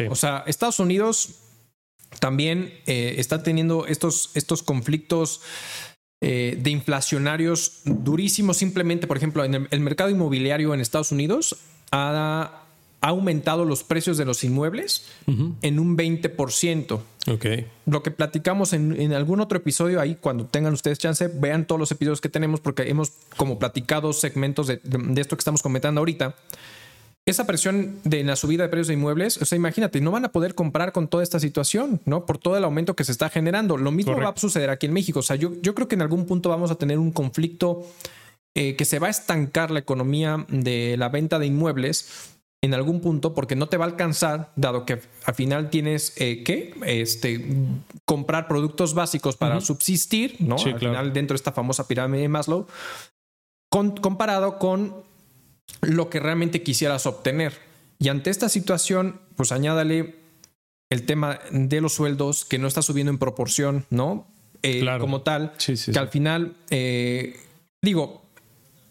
O 0.09 0.15
sea, 0.15 0.43
Estados 0.47 0.79
Unidos 0.79 1.29
también 2.19 2.73
eh, 2.85 3.15
está 3.17 3.43
teniendo 3.43 3.85
estos, 3.87 4.31
estos 4.35 4.63
conflictos 4.63 5.41
eh, 6.21 6.57
de 6.59 6.69
inflacionarios 6.69 7.81
durísimos. 7.85 8.57
Simplemente, 8.57 9.07
por 9.07 9.17
ejemplo, 9.17 9.43
en 9.43 9.67
el, 9.69 9.79
mercado 9.79 10.09
inmobiliario 10.09 10.73
en 10.73 10.79
Estados 10.79 11.11
Unidos 11.11 11.57
ha, 11.91 12.60
aumentado 13.09 13.65
los 13.65 13.83
precios 13.83 14.17
de 14.17 14.25
los 14.25 14.43
inmuebles 14.43 15.07
en 15.27 15.79
un 15.79 15.97
20%. 15.97 16.99
Okay. 17.27 17.67
Lo 17.85 18.03
que 18.03 18.11
platicamos 18.11 18.73
en, 18.73 19.13
algún 19.13 19.41
otro 19.41 19.57
episodio 19.57 19.99
ahí, 19.99 20.15
cuando 20.15 20.45
tengan 20.45 20.73
ustedes 20.73 20.99
chance, 20.99 21.27
vean 21.27 21.65
todos 21.65 21.79
los 21.79 21.91
episodios 21.91 22.21
que 22.21 22.29
tenemos 22.29 22.59
porque 22.59 22.89
hemos 22.89 23.11
como 23.37 23.59
platicado 23.59 24.13
segmentos 24.13 24.67
de, 24.67 24.79
de 24.83 25.21
esto 25.21 25.35
que 25.35 25.41
estamos 25.41 25.61
comentando 25.61 25.99
ahorita 25.99 26.35
esa 27.25 27.45
presión 27.45 27.99
de 28.03 28.23
la 28.23 28.35
subida 28.35 28.63
de 28.63 28.69
precios 28.69 28.87
de 28.87 28.95
inmuebles, 28.95 29.37
o 29.41 29.45
sea, 29.45 29.55
imagínate, 29.55 30.01
no 30.01 30.11
van 30.11 30.25
a 30.25 30.31
poder 30.31 30.55
comprar 30.55 30.91
con 30.91 31.07
toda 31.07 31.23
esta 31.23 31.39
situación, 31.39 32.01
¿no? 32.05 32.25
Por 32.25 32.39
todo 32.39 32.57
el 32.57 32.63
aumento 32.63 32.95
que 32.95 33.03
se 33.03 33.11
está 33.11 33.29
generando. 33.29 33.77
Lo 33.77 33.91
mismo 33.91 34.19
va 34.19 34.29
a 34.29 34.37
suceder 34.37 34.71
aquí 34.71 34.87
en 34.87 34.93
México. 34.93 35.19
O 35.19 35.23
sea, 35.23 35.35
yo, 35.35 35.53
yo 35.61 35.75
creo 35.75 35.87
que 35.87 35.95
en 35.95 36.01
algún 36.01 36.25
punto 36.25 36.49
vamos 36.49 36.71
a 36.71 36.75
tener 36.75 36.97
un 36.97 37.11
conflicto 37.11 37.85
eh, 38.55 38.75
que 38.75 38.85
se 38.85 38.97
va 38.97 39.07
a 39.07 39.11
estancar 39.11 39.69
la 39.69 39.79
economía 39.79 40.45
de 40.49 40.95
la 40.97 41.09
venta 41.09 41.37
de 41.37 41.45
inmuebles 41.45 42.31
en 42.63 42.73
algún 42.75 43.01
punto 43.01 43.33
porque 43.33 43.55
no 43.55 43.67
te 43.67 43.77
va 43.77 43.85
a 43.85 43.87
alcanzar, 43.87 44.51
dado 44.55 44.85
que 44.85 45.01
al 45.25 45.35
final 45.35 45.69
tienes 45.69 46.13
eh, 46.17 46.43
que 46.43 46.75
este, 46.85 47.43
comprar 48.05 48.47
productos 48.47 48.93
básicos 48.93 49.35
para 49.35 49.61
subsistir, 49.61 50.35
¿no? 50.39 50.55
al 50.57 50.79
final 50.79 51.11
dentro 51.11 51.33
de 51.33 51.37
esta 51.37 51.51
famosa 51.51 51.87
pirámide 51.87 52.21
de 52.21 52.29
Maslow, 52.29 52.67
comparado 53.69 54.59
con 54.59 55.03
lo 55.81 56.09
que 56.09 56.19
realmente 56.19 56.61
quisieras 56.61 57.05
obtener. 57.07 57.53
Y 57.97 58.09
ante 58.09 58.29
esta 58.29 58.49
situación, 58.49 59.19
pues 59.35 59.51
añádale 59.51 60.15
el 60.89 61.05
tema 61.05 61.39
de 61.51 61.81
los 61.81 61.93
sueldos 61.93 62.45
que 62.45 62.59
no 62.59 62.67
está 62.67 62.81
subiendo 62.81 63.11
en 63.11 63.17
proporción, 63.17 63.85
¿no? 63.89 64.27
Eh, 64.63 64.85
como 64.99 65.21
tal, 65.21 65.53
que 65.57 65.97
al 65.97 66.09
final, 66.09 66.55
eh, 66.69 67.39
digo, 67.81 68.21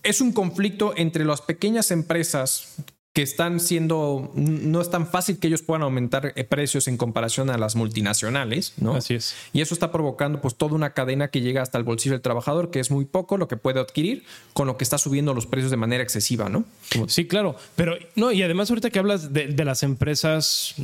es 0.03 0.21
un 0.21 0.33
conflicto 0.33 0.95
entre 0.97 1.25
las 1.25 1.43
pequeñas 1.43 1.91
empresas 1.91 2.77
que 3.21 3.25
están 3.25 3.61
siendo, 3.61 4.33
no 4.35 4.81
es 4.81 4.89
tan 4.89 5.07
fácil 5.07 5.39
que 5.39 5.49
ellos 5.49 5.61
puedan 5.61 5.83
aumentar 5.83 6.33
eh, 6.37 6.45
precios 6.45 6.89
en 6.89 6.97
comparación 6.97 7.51
a 7.51 7.59
las 7.59 7.77
multinacionales, 7.77 8.73
¿no? 8.79 8.95
Así 8.95 9.13
es. 9.13 9.35
Y 9.53 9.61
eso 9.61 9.75
está 9.75 9.93
provocando 9.93 10.41
pues 10.41 10.55
toda 10.55 10.75
una 10.75 10.95
cadena 10.95 11.29
que 11.29 11.43
llega 11.43 11.61
hasta 11.61 11.77
el 11.77 11.85
bolsillo 11.85 12.15
del 12.15 12.23
trabajador, 12.23 12.71
que 12.71 12.81
es 12.81 12.91
muy 12.91 13.05
poco 13.05 13.37
lo 13.37 13.47
que 13.47 13.59
puede 13.59 13.79
adquirir 13.79 14.25
con 14.55 14.67
lo 14.67 14.79
que 14.79 14.85
está 14.85 14.97
subiendo 14.97 15.35
los 15.35 15.45
precios 15.45 15.71
de 15.71 15.77
manera 15.77 16.03
excesiva, 16.03 16.49
¿no? 16.49 16.65
Sí, 17.09 17.27
claro. 17.27 17.57
Pero 17.77 17.95
no, 18.17 18.33
y 18.33 18.43
además 18.43 18.71
ahorita 18.71 18.89
que 18.89 18.99
hablas 18.99 19.35
de, 19.35 19.49
de 19.49 19.65
las 19.67 19.83
empresas 19.83 20.77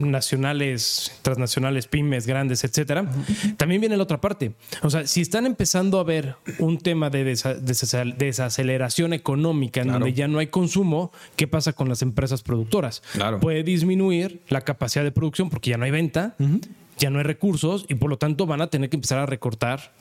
nacionales, 0.00 1.12
transnacionales, 1.22 1.86
pymes, 1.86 2.26
grandes, 2.26 2.64
etcétera, 2.64 3.08
también 3.56 3.80
viene 3.80 3.96
la 3.96 4.02
otra 4.02 4.20
parte. 4.20 4.52
O 4.82 4.90
sea, 4.90 5.06
si 5.06 5.20
están 5.20 5.46
empezando 5.46 6.00
a 6.00 6.04
ver 6.04 6.36
un 6.58 6.78
tema 6.78 7.10
de 7.10 7.24
desaceleración 8.16 9.12
económica 9.12 9.82
en 9.82 9.88
donde 9.88 10.12
ya 10.12 10.26
no 10.26 10.38
hay 10.38 10.48
consumo, 10.48 11.12
¿qué 11.36 11.46
pasa 11.46 11.72
con 11.72 11.88
las 11.88 12.02
empresas 12.02 12.42
productoras? 12.42 13.02
Claro. 13.12 13.40
Puede 13.40 13.62
disminuir 13.62 14.42
la 14.48 14.62
capacidad 14.62 15.04
de 15.04 15.12
producción 15.12 15.50
porque 15.50 15.70
ya 15.70 15.76
no 15.76 15.84
hay 15.84 15.90
venta, 15.90 16.34
ya 16.98 17.10
no 17.10 17.18
hay 17.18 17.24
recursos 17.24 17.84
y 17.88 17.94
por 17.94 18.10
lo 18.10 18.18
tanto 18.18 18.46
van 18.46 18.60
a 18.60 18.68
tener 18.68 18.90
que 18.90 18.96
empezar 18.96 19.18
a 19.18 19.26
recortar 19.26 19.92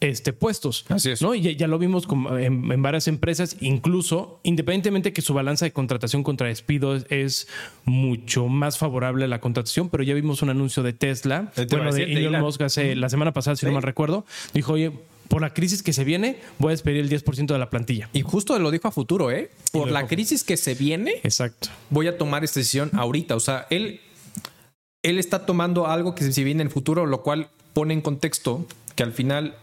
este, 0.00 0.32
puestos. 0.32 0.84
Así 0.88 1.10
es. 1.10 1.22
¿no? 1.22 1.34
Y 1.34 1.56
ya, 1.56 1.66
lo 1.66 1.78
vimos 1.78 2.08
en, 2.38 2.82
varias 2.82 3.06
empresas, 3.08 3.56
incluso 3.60 4.40
independientemente 4.42 5.12
que 5.12 5.22
su 5.22 5.34
balanza 5.34 5.66
de 5.66 5.72
contratación 5.72 6.22
contra 6.22 6.48
despido 6.48 6.96
es, 6.96 7.48
mucho 7.84 8.46
más 8.46 8.78
favorable 8.78 9.24
a 9.24 9.28
la 9.28 9.40
contratación, 9.40 9.88
pero 9.88 10.02
ya 10.02 10.14
vimos 10.14 10.42
un 10.42 10.50
anuncio 10.50 10.82
de 10.82 10.92
Tesla, 10.92 11.52
bueno, 11.70 11.92
de 11.92 12.04
Elon 12.04 12.40
Musk 12.40 12.62
hace, 12.62 12.94
la 12.96 13.08
semana 13.08 13.32
pasada, 13.32 13.56
si 13.56 13.66
no 13.66 13.72
mal 13.72 13.82
recuerdo, 13.82 14.24
dijo, 14.54 14.74
oye, 14.74 14.92
por 15.28 15.42
la 15.42 15.54
crisis 15.54 15.82
que 15.82 15.92
se 15.92 16.02
viene, 16.02 16.38
voy 16.58 16.70
a 16.70 16.72
despedir 16.72 17.00
el 17.00 17.08
10% 17.08 17.46
de 17.46 17.58
la 17.58 17.70
plantilla. 17.70 18.08
Y 18.12 18.22
justo 18.22 18.58
lo 18.58 18.70
dijo 18.70 18.88
a 18.88 18.90
futuro, 18.90 19.30
¿eh? 19.30 19.50
Por 19.70 19.90
la 19.90 20.06
crisis 20.08 20.42
que 20.42 20.56
se 20.56 20.74
viene, 20.74 21.20
Exacto. 21.22 21.68
voy 21.88 22.08
a 22.08 22.18
tomar 22.18 22.42
esta 22.42 22.58
decisión 22.58 22.90
ahorita. 22.94 23.36
O 23.36 23.40
sea, 23.40 23.66
él, 23.70 24.00
él 25.04 25.18
está 25.20 25.46
tomando 25.46 25.86
algo 25.86 26.16
que 26.16 26.30
se 26.30 26.44
viene 26.44 26.62
en 26.62 26.66
el 26.66 26.72
futuro, 26.72 27.06
lo 27.06 27.22
cual 27.22 27.48
pone 27.72 27.94
en 27.94 28.00
contexto 28.00 28.66
que 28.96 29.04
al 29.04 29.12
final 29.12 29.54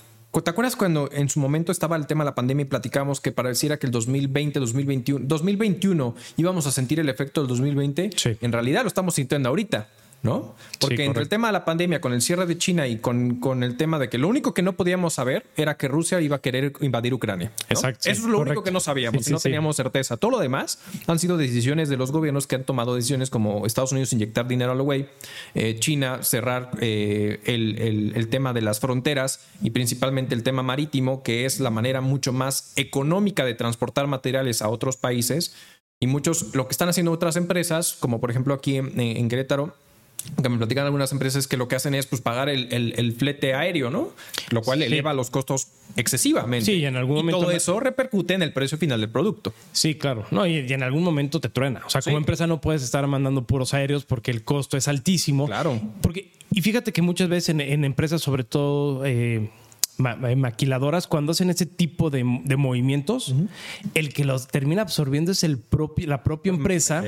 ¿Te 0.44 0.52
acuerdas 0.52 0.76
cuando 0.76 1.10
en 1.12 1.30
su 1.30 1.40
momento 1.40 1.72
estaba 1.72 1.96
el 1.96 2.06
tema 2.06 2.24
de 2.24 2.32
la 2.32 2.36
pandemia 2.36 2.64
y 2.64 2.66
platicamos 2.66 3.22
que 3.22 3.32
pareciera 3.32 3.78
que 3.78 3.88
el 3.88 3.92
2020, 3.92 4.60
2021, 4.60 5.26
2021 5.28 6.16
íbamos 6.38 6.68
a 6.68 6.72
sentir 6.72 7.00
el 7.00 7.10
efecto 7.10 7.42
del 7.42 7.48
2020? 7.48 8.12
Sí. 8.16 8.38
En 8.42 8.52
realidad 8.52 8.84
lo 8.84 8.88
estamos 8.88 9.16
sintiendo 9.16 9.50
ahorita. 9.50 9.88
¿No? 10.24 10.56
Porque 10.80 11.06
entre 11.06 11.24
el 11.24 11.30
tema 11.30 11.48
de 11.48 11.54
la 11.54 11.66
pandemia, 11.66 12.02
con 12.02 12.14
el 12.14 12.22
cierre 12.22 12.46
de 12.46 12.58
China 12.58 12.88
y 12.88 12.98
con, 12.98 13.40
con, 13.40 13.64
el 13.64 13.78
tema 13.78 14.00
de 14.00 14.10
que 14.10 14.18
lo 14.18 14.28
único 14.28 14.54
que 14.54 14.62
no 14.62 14.74
podíamos 14.74 15.14
saber 15.14 15.46
era 15.56 15.78
que 15.78 15.88
Rusia 15.88 16.20
iba 16.22 16.38
a 16.38 16.40
querer 16.40 16.74
invadir 16.82 17.14
Ucrania. 17.14 17.52
Exacto. 17.70 18.10
Eso 18.10 18.24
es 18.24 18.28
lo 18.28 18.40
único 18.40 18.64
que 18.64 18.72
no 18.72 18.80
sabíamos, 18.80 19.30
no 19.30 19.40
teníamos 19.40 19.76
certeza. 19.76 20.18
Todo 20.18 20.32
lo 20.32 20.40
demás 20.40 20.80
han 21.08 21.20
sido 21.20 21.38
decisiones 21.38 21.90
de 21.90 21.98
los 21.98 22.12
gobiernos 22.12 22.48
que 22.48 22.56
han 22.56 22.64
tomado 22.64 22.96
decisiones 22.96 23.30
como 23.30 23.66
Estados 23.66 23.92
Unidos 23.92 24.14
inyectar 24.14 24.48
dinero 24.48 24.72
al 24.72 24.82
Huawei, 24.82 25.08
eh, 25.56 25.78
China 25.80 26.24
cerrar 26.24 26.72
eh, 26.82 27.40
el, 27.46 28.14
el 28.16 28.28
tema 28.30 28.54
de 28.54 28.62
las 28.62 28.80
fronteras 28.80 29.42
y 29.62 29.72
principalmente 29.72 30.36
el 30.36 30.44
tema 30.44 30.64
marítimo, 30.64 31.24
que 31.24 31.46
es 31.46 31.60
la 31.60 31.70
manera 31.70 32.02
mucho 32.02 32.34
más 32.34 32.74
económica 32.76 33.46
de 33.46 33.54
transportar 33.54 34.08
materiales 34.08 34.62
a 34.62 34.70
otros 34.70 34.98
países. 34.98 35.56
Y 36.00 36.08
muchos, 36.08 36.54
lo 36.54 36.68
que 36.68 36.74
están 36.74 36.90
haciendo 36.90 37.12
otras 37.12 37.36
empresas, 37.38 37.98
como 38.00 38.20
por 38.20 38.30
ejemplo 38.30 38.54
aquí 38.54 38.78
en, 38.78 39.00
en 39.00 39.30
Querétaro, 39.30 39.74
que 40.42 40.50
me 40.50 40.58
platican 40.58 40.86
algunas 40.86 41.12
empresas 41.12 41.48
que 41.48 41.58
lo 41.58 41.68
que 41.68 41.76
hacen 41.76 41.96
es 41.96 42.06
pues 42.06 42.22
pagar 42.22 42.50
el, 42.50 42.72
el, 42.72 43.14
flete 43.14 43.54
aéreo, 43.54 43.90
¿no? 43.90 44.12
Lo 44.50 44.62
cual 44.62 44.82
eleva 44.82 45.14
los 45.14 45.30
costos 45.30 45.68
excesivamente. 45.96 46.66
Sí, 46.66 46.74
y 46.74 46.86
en 46.86 46.96
algún 46.96 47.18
momento. 47.18 47.42
todo 47.42 47.52
eso 47.52 47.80
repercute 47.80 48.34
en 48.34 48.44
el 48.44 48.54
precio 48.54 48.78
final 48.78 49.00
del 49.00 49.10
producto. 49.10 49.54
Sí, 49.72 49.96
claro. 49.96 50.26
No, 50.32 50.46
y, 50.46 50.72
en 50.72 50.84
algún 50.84 51.04
momento 51.04 51.40
te 51.40 51.50
truena. 51.50 51.82
O 51.86 51.90
sea, 51.90 52.02
como 52.02 52.18
empresa 52.18 52.48
no 52.48 52.62
puedes 52.62 52.84
estar 52.84 53.06
mandando 53.08 53.44
puros 53.44 53.74
aéreos 53.74 54.06
porque 54.06 54.32
el 54.32 54.44
costo 54.44 54.78
es 54.78 54.88
altísimo. 54.88 55.48
Claro. 55.48 55.80
Porque, 56.02 56.32
y 56.52 56.62
fíjate 56.62 56.92
que 56.92 57.02
muchas 57.02 57.30
veces 57.30 57.50
en, 57.50 57.84
empresas, 57.84 58.22
sobre 58.22 58.44
todo. 58.44 59.06
Eh, 59.06 59.50
eh, 60.00 60.36
maquiladoras, 60.36 61.08
cuando 61.08 61.32
hacen 61.32 61.50
ese 61.50 61.66
tipo 61.66 62.10
de, 62.10 62.24
movimientos, 62.24 63.34
el 63.94 64.14
que 64.14 64.26
los 64.26 64.48
termina 64.48 64.84
absorbiendo 64.84 65.32
es 65.32 65.44
el 65.44 65.58
propio, 65.58 66.08
la 66.08 66.24
propia 66.24 66.52
empresa. 66.52 67.04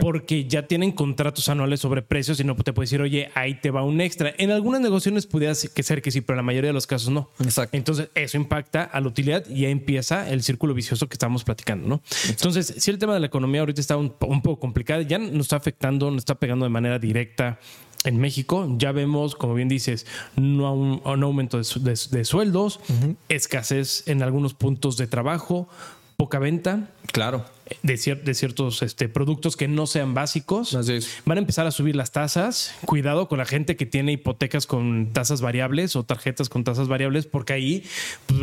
Porque 0.00 0.46
ya 0.46 0.66
tienen 0.66 0.92
contratos 0.92 1.48
anuales 1.48 1.80
sobre 1.80 2.02
precios 2.02 2.40
y 2.40 2.44
no 2.44 2.56
te 2.56 2.72
puede 2.72 2.84
decir, 2.86 3.00
oye, 3.00 3.30
ahí 3.34 3.54
te 3.54 3.70
va 3.70 3.82
un 3.84 4.00
extra. 4.00 4.32
En 4.38 4.50
algunas 4.50 4.80
negociaciones 4.80 5.26
pudiera 5.26 5.54
ser 5.54 6.02
que 6.02 6.10
sí, 6.10 6.20
pero 6.20 6.34
en 6.34 6.38
la 6.38 6.42
mayoría 6.42 6.68
de 6.68 6.74
los 6.74 6.86
casos 6.86 7.10
no. 7.10 7.30
Exacto. 7.42 7.76
Entonces, 7.76 8.08
eso 8.14 8.36
impacta 8.36 8.84
a 8.84 9.00
la 9.00 9.08
utilidad 9.08 9.44
y 9.48 9.62
ya 9.62 9.68
empieza 9.68 10.28
el 10.28 10.42
círculo 10.42 10.74
vicioso 10.74 11.08
que 11.08 11.14
estamos 11.14 11.44
platicando, 11.44 11.88
¿no? 11.88 12.02
Entonces, 12.28 12.74
si 12.78 12.90
el 12.90 12.98
tema 12.98 13.14
de 13.14 13.20
la 13.20 13.26
economía 13.26 13.60
ahorita 13.60 13.80
está 13.80 13.96
un, 13.96 14.14
un 14.20 14.42
poco 14.42 14.60
complicado, 14.60 15.02
ya 15.02 15.18
nos 15.18 15.42
está 15.42 15.56
afectando, 15.56 16.10
nos 16.10 16.18
está 16.18 16.34
pegando 16.34 16.64
de 16.64 16.70
manera 16.70 16.98
directa 16.98 17.58
en 18.04 18.18
México 18.18 18.66
ya 18.78 18.92
vemos, 18.92 19.34
como 19.34 19.54
bien 19.54 19.68
dices, 19.68 20.06
no 20.36 20.72
un, 20.74 21.02
un 21.04 21.22
aumento 21.22 21.58
de, 21.58 22.24
sueldos, 22.24 22.80
escasez 23.28 24.08
en 24.08 24.22
algunos 24.22 24.54
puntos 24.54 24.96
de 24.96 25.06
trabajo, 25.06 25.68
poca 26.16 26.38
venta. 26.38 26.88
Claro. 27.10 27.44
De, 27.82 27.94
de 27.96 28.34
ciertos 28.34 28.82
este, 28.82 29.08
productos 29.08 29.56
que 29.56 29.66
no 29.66 29.86
sean 29.86 30.14
básicos. 30.14 30.76
Van 31.24 31.38
a 31.38 31.40
empezar 31.40 31.66
a 31.66 31.70
subir 31.70 31.96
las 31.96 32.12
tasas. 32.12 32.74
Cuidado 32.84 33.28
con 33.28 33.38
la 33.38 33.44
gente 33.44 33.76
que 33.76 33.86
tiene 33.86 34.12
hipotecas 34.12 34.66
con 34.66 35.12
tasas 35.12 35.40
variables 35.40 35.96
o 35.96 36.04
tarjetas 36.04 36.48
con 36.48 36.64
tasas 36.64 36.88
variables, 36.88 37.26
porque 37.26 37.54
ahí 37.54 37.84
pues, 38.26 38.40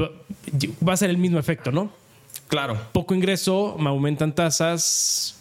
va 0.86 0.94
a 0.94 0.98
ser 0.98 1.10
el 1.10 1.18
mismo 1.18 1.40
efecto, 1.40 1.72
¿no? 1.72 1.92
Claro. 2.50 2.82
Poco 2.92 3.14
ingreso, 3.14 3.78
me 3.80 3.90
aumentan 3.90 4.34
tasas, 4.34 5.39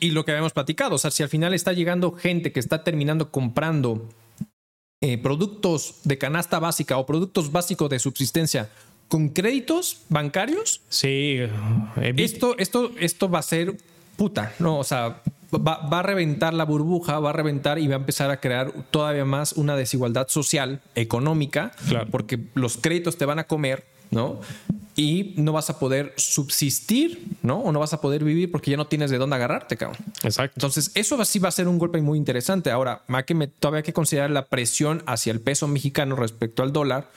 y, 0.00 0.10
lo 0.10 0.24
que 0.24 0.32
habíamos 0.32 0.52
platicado, 0.52 0.96
o 0.96 0.98
sea, 0.98 1.10
si 1.10 1.22
al 1.22 1.28
final 1.28 1.54
está 1.54 1.72
llegando 1.72 2.12
gente 2.12 2.52
que 2.52 2.60
está 2.60 2.82
terminando 2.84 3.30
comprando 3.30 4.08
eh, 5.00 5.18
productos 5.18 6.00
de 6.04 6.18
canasta 6.18 6.58
básica 6.58 6.96
o 6.98 7.06
productos 7.06 7.52
básicos 7.52 7.90
de 7.90 7.98
subsistencia 7.98 8.70
con 9.08 9.28
créditos 9.28 10.02
bancarios. 10.08 10.80
Sí. 10.88 11.38
Esto, 12.16 12.56
esto, 12.58 12.90
esto 12.98 13.28
va 13.28 13.38
a 13.38 13.42
ser 13.42 13.76
puta, 14.16 14.52
no, 14.58 14.78
o 14.78 14.84
sea, 14.84 15.20
va, 15.52 15.86
va, 15.86 15.98
a 16.00 16.02
reventar 16.02 16.54
la 16.54 16.64
burbuja, 16.64 17.20
va 17.20 17.30
a 17.30 17.32
reventar 17.32 17.78
y 17.78 17.86
va 17.86 17.94
a 17.94 17.98
empezar 17.98 18.30
a 18.30 18.40
crear 18.40 18.72
todavía 18.90 19.24
más 19.24 19.52
una 19.52 19.76
desigualdad 19.76 20.28
social, 20.28 20.80
económica, 20.94 21.72
Claro. 21.88 22.08
porque 22.10 22.40
los 22.54 22.78
créditos 22.78 23.16
te 23.18 23.26
van 23.26 23.38
a 23.38 23.44
comer, 23.44 23.84
¿no? 24.10 24.40
Y 24.96 25.34
no 25.36 25.52
vas 25.52 25.68
a 25.70 25.78
poder 25.78 26.14
subsistir, 26.16 27.22
¿no? 27.42 27.58
O 27.60 27.70
no 27.72 27.80
vas 27.80 27.92
a 27.92 28.00
poder 28.00 28.24
vivir 28.24 28.50
porque 28.50 28.70
ya 28.70 28.76
no 28.78 28.86
tienes 28.86 29.10
de 29.10 29.18
dónde 29.18 29.36
agarrarte, 29.36 29.76
cabrón. 29.76 29.98
Exacto. 30.22 30.54
Entonces, 30.56 30.90
eso 30.94 31.22
sí 31.24 31.38
va 31.38 31.48
a 31.48 31.52
ser 31.52 31.68
un 31.68 31.78
golpe 31.78 32.00
muy 32.00 32.16
interesante. 32.18 32.70
Ahora, 32.70 33.02
hay 33.08 33.24
que 33.24 33.34
me- 33.34 33.46
todavía 33.48 33.78
hay 33.78 33.82
que 33.84 33.92
considerar 33.92 34.30
la 34.30 34.46
presión 34.46 35.02
hacia 35.06 35.32
el 35.32 35.40
peso 35.40 35.68
mexicano 35.68 36.16
respecto 36.16 36.62
al 36.62 36.72
dólar 36.72 37.10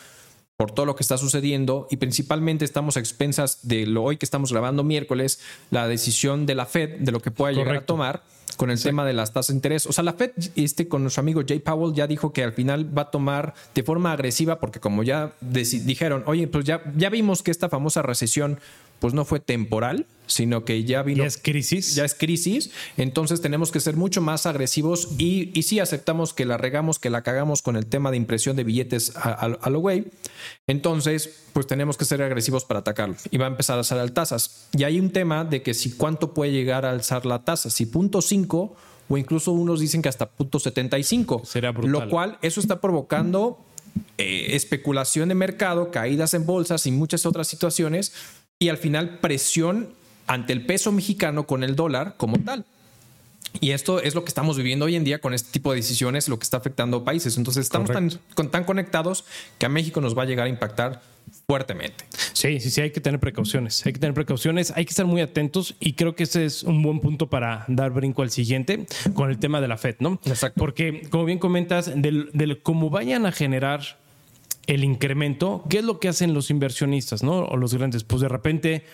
por 0.59 0.71
todo 0.71 0.85
lo 0.85 0.93
que 0.97 1.03
está 1.03 1.17
sucediendo 1.17 1.87
y 1.89 1.95
principalmente 1.95 2.65
estamos 2.65 2.97
a 2.97 2.99
expensas 2.99 3.59
de 3.63 3.85
lo 3.85 4.03
hoy 4.03 4.17
que 4.17 4.25
estamos 4.25 4.51
grabando 4.51 4.83
miércoles, 4.83 5.39
la 5.71 5.87
decisión 5.87 6.45
de 6.45 6.53
la 6.53 6.65
Fed 6.65 6.99
de 6.99 7.13
lo 7.13 7.21
que 7.21 7.31
pueda 7.31 7.53
llegar 7.53 7.77
a 7.77 7.85
tomar 7.85 8.23
con 8.57 8.69
el 8.69 8.83
tema 8.83 9.05
de 9.05 9.13
las 9.13 9.31
tasas 9.31 9.47
de 9.47 9.53
interés. 9.53 9.85
O 9.85 9.93
sea, 9.93 10.03
la 10.03 10.11
Fed, 10.11 10.31
este, 10.57 10.89
con 10.89 11.01
nuestro 11.01 11.21
amigo 11.21 11.43
Jay 11.47 11.59
Powell, 11.59 11.95
ya 11.95 12.07
dijo 12.07 12.33
que 12.33 12.43
al 12.43 12.51
final 12.51 12.85
va 12.97 13.03
a 13.03 13.09
tomar 13.09 13.53
de 13.73 13.83
forma 13.83 14.11
agresiva, 14.11 14.59
porque 14.59 14.81
como 14.81 15.03
ya 15.03 15.31
dijeron, 15.39 16.23
oye, 16.25 16.45
pues 16.47 16.65
ya, 16.65 16.83
ya 16.97 17.09
vimos 17.09 17.41
que 17.41 17.51
esta 17.51 17.69
famosa 17.69 18.01
recesión 18.01 18.59
pues 18.99 19.13
no 19.13 19.23
fue 19.23 19.39
temporal, 19.39 20.07
sino 20.29 20.63
que 20.63 20.83
ya 20.85 21.01
vino 21.03 21.23
Ya 21.23 21.27
es 21.27 21.37
crisis. 21.37 21.95
ya 21.95 22.05
es 22.05 22.13
crisis, 22.13 22.71
entonces 22.95 23.41
tenemos 23.41 23.71
que 23.71 23.79
ser 23.81 23.97
mucho 23.97 24.21
más 24.21 24.45
agresivos 24.45 25.09
y, 25.17 25.51
y 25.57 25.63
sí 25.63 25.79
aceptamos 25.79 26.33
que 26.33 26.45
la 26.45 26.55
regamos, 26.57 26.99
que 26.99 27.09
la 27.09 27.23
cagamos 27.23 27.61
con 27.61 27.75
el 27.75 27.85
tema 27.87 28.11
de 28.11 28.17
impresión 28.17 28.55
de 28.55 28.63
billetes 28.63 29.15
a, 29.17 29.29
a- 29.31 29.57
a 29.61 29.69
lo 29.69 29.79
güey, 29.79 30.05
entonces 30.67 31.43
pues 31.53 31.67
tenemos 31.67 31.97
que 31.97 32.05
ser 32.05 32.21
agresivos 32.21 32.65
para 32.65 32.81
atacarlo 32.81 33.15
y 33.31 33.37
va 33.37 33.45
a 33.45 33.49
empezar 33.49 33.75
a 33.75 33.79
alzar 33.79 34.09
tasas. 34.11 34.67
Y 34.73 34.83
hay 34.83 34.99
un 34.99 35.09
tema 35.11 35.43
de 35.43 35.61
que 35.61 35.73
si 35.73 35.91
cuánto 35.91 36.33
puede 36.33 36.51
llegar 36.51 36.85
a 36.85 36.91
alzar 36.91 37.25
la 37.25 37.43
tasa, 37.43 37.69
si 37.69 37.85
punto 37.85 38.21
5 38.21 38.75
o 39.09 39.17
incluso 39.17 39.51
unos 39.51 39.79
dicen 39.79 40.01
que 40.01 40.09
hasta 40.09 40.29
punto 40.29 40.59
75, 40.59 41.41
Sería 41.45 41.71
brutal. 41.71 41.91
lo 41.91 42.09
cual 42.09 42.37
eso 42.43 42.59
está 42.61 42.79
provocando 42.79 43.65
eh, 44.19 44.49
especulación 44.55 45.29
de 45.29 45.35
mercado, 45.35 45.89
caídas 45.91 46.33
en 46.35 46.45
bolsas 46.45 46.85
y 46.85 46.91
muchas 46.91 47.25
otras 47.25 47.47
situaciones 47.47 48.13
y 48.59 48.69
al 48.69 48.77
final 48.77 49.17
presión 49.19 49.89
ante 50.29 50.53
el 50.53 50.65
peso 50.65 50.91
mexicano 50.93 51.45
con 51.45 51.63
el 51.63 51.75
dólar 51.75 52.13
como 52.17 52.37
tal. 52.39 52.63
Y 53.61 53.71
esto 53.71 53.99
es 53.99 54.13
lo 54.13 54.23
que 54.23 54.29
estamos 54.29 54.57
viviendo 54.57 54.85
hoy 54.85 54.95
en 54.95 55.03
día 55.03 55.19
con 55.19 55.33
este 55.33 55.51
tipo 55.51 55.71
de 55.71 55.77
decisiones, 55.77 56.29
lo 56.29 56.37
que 56.37 56.43
está 56.43 56.57
afectando 56.57 57.03
países. 57.03 57.35
Entonces 57.35 57.65
estamos 57.65 57.89
tan, 57.89 58.11
con- 58.35 58.51
tan 58.51 58.63
conectados 58.63 59.25
que 59.57 59.65
a 59.65 59.69
México 59.69 60.01
nos 60.01 60.15
va 60.17 60.23
a 60.23 60.25
llegar 60.25 60.45
a 60.45 60.49
impactar 60.49 61.01
fuertemente. 61.47 62.05
Sí, 62.33 62.59
sí, 62.59 62.69
sí, 62.69 62.81
hay 62.81 62.91
que 62.91 63.01
tener 63.01 63.19
precauciones. 63.19 63.83
Hay 63.85 63.93
que 63.93 63.99
tener 63.99 64.13
precauciones, 64.13 64.71
hay 64.75 64.85
que 64.85 64.91
estar 64.91 65.05
muy 65.07 65.21
atentos 65.21 65.75
y 65.79 65.93
creo 65.93 66.15
que 66.15 66.23
ese 66.23 66.45
es 66.45 66.61
un 66.63 66.81
buen 66.83 66.99
punto 66.99 67.27
para 67.27 67.65
dar 67.67 67.91
brinco 67.91 68.21
al 68.21 68.29
siguiente 68.29 68.85
con 69.15 69.29
el 69.31 69.39
tema 69.39 69.59
de 69.61 69.67
la 69.67 69.77
FED, 69.77 69.95
¿no? 69.99 70.19
Exacto. 70.25 70.59
Porque, 70.59 71.07
como 71.09 71.25
bien 71.25 71.39
comentas, 71.39 71.91
del, 71.95 72.29
del 72.33 72.61
cómo 72.61 72.89
vayan 72.91 73.25
a 73.25 73.31
generar 73.31 73.98
el 74.69 74.83
incremento, 74.83 75.63
¿qué 75.67 75.79
es 75.79 75.83
lo 75.83 75.99
que 75.99 76.09
hacen 76.09 76.35
los 76.35 76.51
inversionistas, 76.51 77.23
¿no? 77.23 77.39
O 77.39 77.57
los 77.57 77.73
grandes. 77.73 78.03
Pues 78.03 78.21
de 78.21 78.29
repente, 78.29 78.85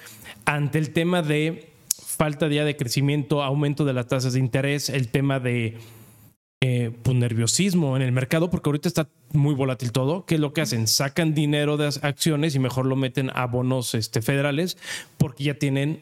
ante 0.45 0.79
el 0.79 0.91
tema 0.91 1.21
de 1.21 1.69
falta 2.05 2.47
ya 2.47 2.63
de 2.63 2.77
crecimiento, 2.77 3.43
aumento 3.43 3.83
de 3.83 3.91
las 3.91 4.07
tasas 4.07 4.33
de 4.33 4.39
interés, 4.39 4.87
el 4.87 5.09
tema 5.09 5.41
de 5.41 5.77
eh, 6.61 6.91
pues, 7.03 7.17
nerviosismo 7.17 7.97
en 7.97 8.03
el 8.03 8.13
mercado, 8.13 8.49
porque 8.49 8.69
ahorita 8.69 8.87
está 8.87 9.09
muy 9.33 9.53
volátil 9.53 9.91
todo. 9.91 10.25
¿Qué 10.25 10.35
es 10.35 10.41
lo 10.41 10.53
que 10.53 10.61
hacen? 10.61 10.87
Sacan 10.87 11.33
dinero 11.33 11.75
de 11.75 11.85
las 11.85 12.01
acciones 12.05 12.55
y 12.55 12.59
mejor 12.59 12.85
lo 12.85 12.95
meten 12.95 13.29
a 13.35 13.45
bonos 13.45 13.95
este, 13.95 14.21
federales 14.21 14.77
porque 15.17 15.43
ya 15.43 15.55
tienen 15.55 15.99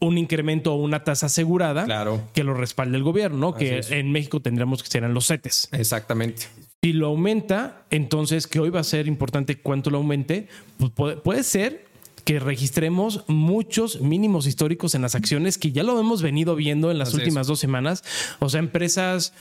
un 0.00 0.16
incremento 0.16 0.72
o 0.72 0.76
una 0.76 1.04
tasa 1.04 1.26
asegurada 1.26 1.84
Claro. 1.84 2.22
que 2.32 2.42
lo 2.42 2.54
respalde 2.54 2.96
el 2.96 3.02
gobierno, 3.02 3.36
¿no? 3.36 3.54
que 3.54 3.82
en 3.90 4.10
México 4.12 4.40
tendríamos 4.40 4.82
que 4.82 4.88
ser 4.88 5.04
en 5.04 5.12
los 5.12 5.26
CETES. 5.26 5.68
Exactamente. 5.72 6.46
Si 6.84 6.92
lo 6.92 7.06
aumenta, 7.06 7.84
entonces 7.90 8.46
que 8.46 8.58
hoy 8.58 8.70
va 8.70 8.80
a 8.80 8.84
ser 8.84 9.06
importante 9.06 9.60
cuánto 9.60 9.90
lo 9.90 9.98
aumente, 9.98 10.48
pues 10.78 10.90
puede, 10.90 11.16
puede 11.16 11.44
ser 11.44 11.86
que 12.24 12.40
registremos 12.40 13.24
muchos 13.28 14.00
mínimos 14.00 14.46
históricos 14.46 14.94
en 14.94 15.02
las 15.02 15.14
acciones 15.14 15.58
que 15.58 15.72
ya 15.72 15.82
lo 15.82 15.98
hemos 15.98 16.22
venido 16.22 16.56
viendo 16.56 16.90
en 16.90 16.98
las 16.98 17.08
Así 17.08 17.18
es. 17.18 17.22
últimas 17.22 17.46
dos 17.46 17.60
semanas. 17.60 18.04
O 18.40 18.48
sea, 18.48 18.60
empresas 18.60 19.32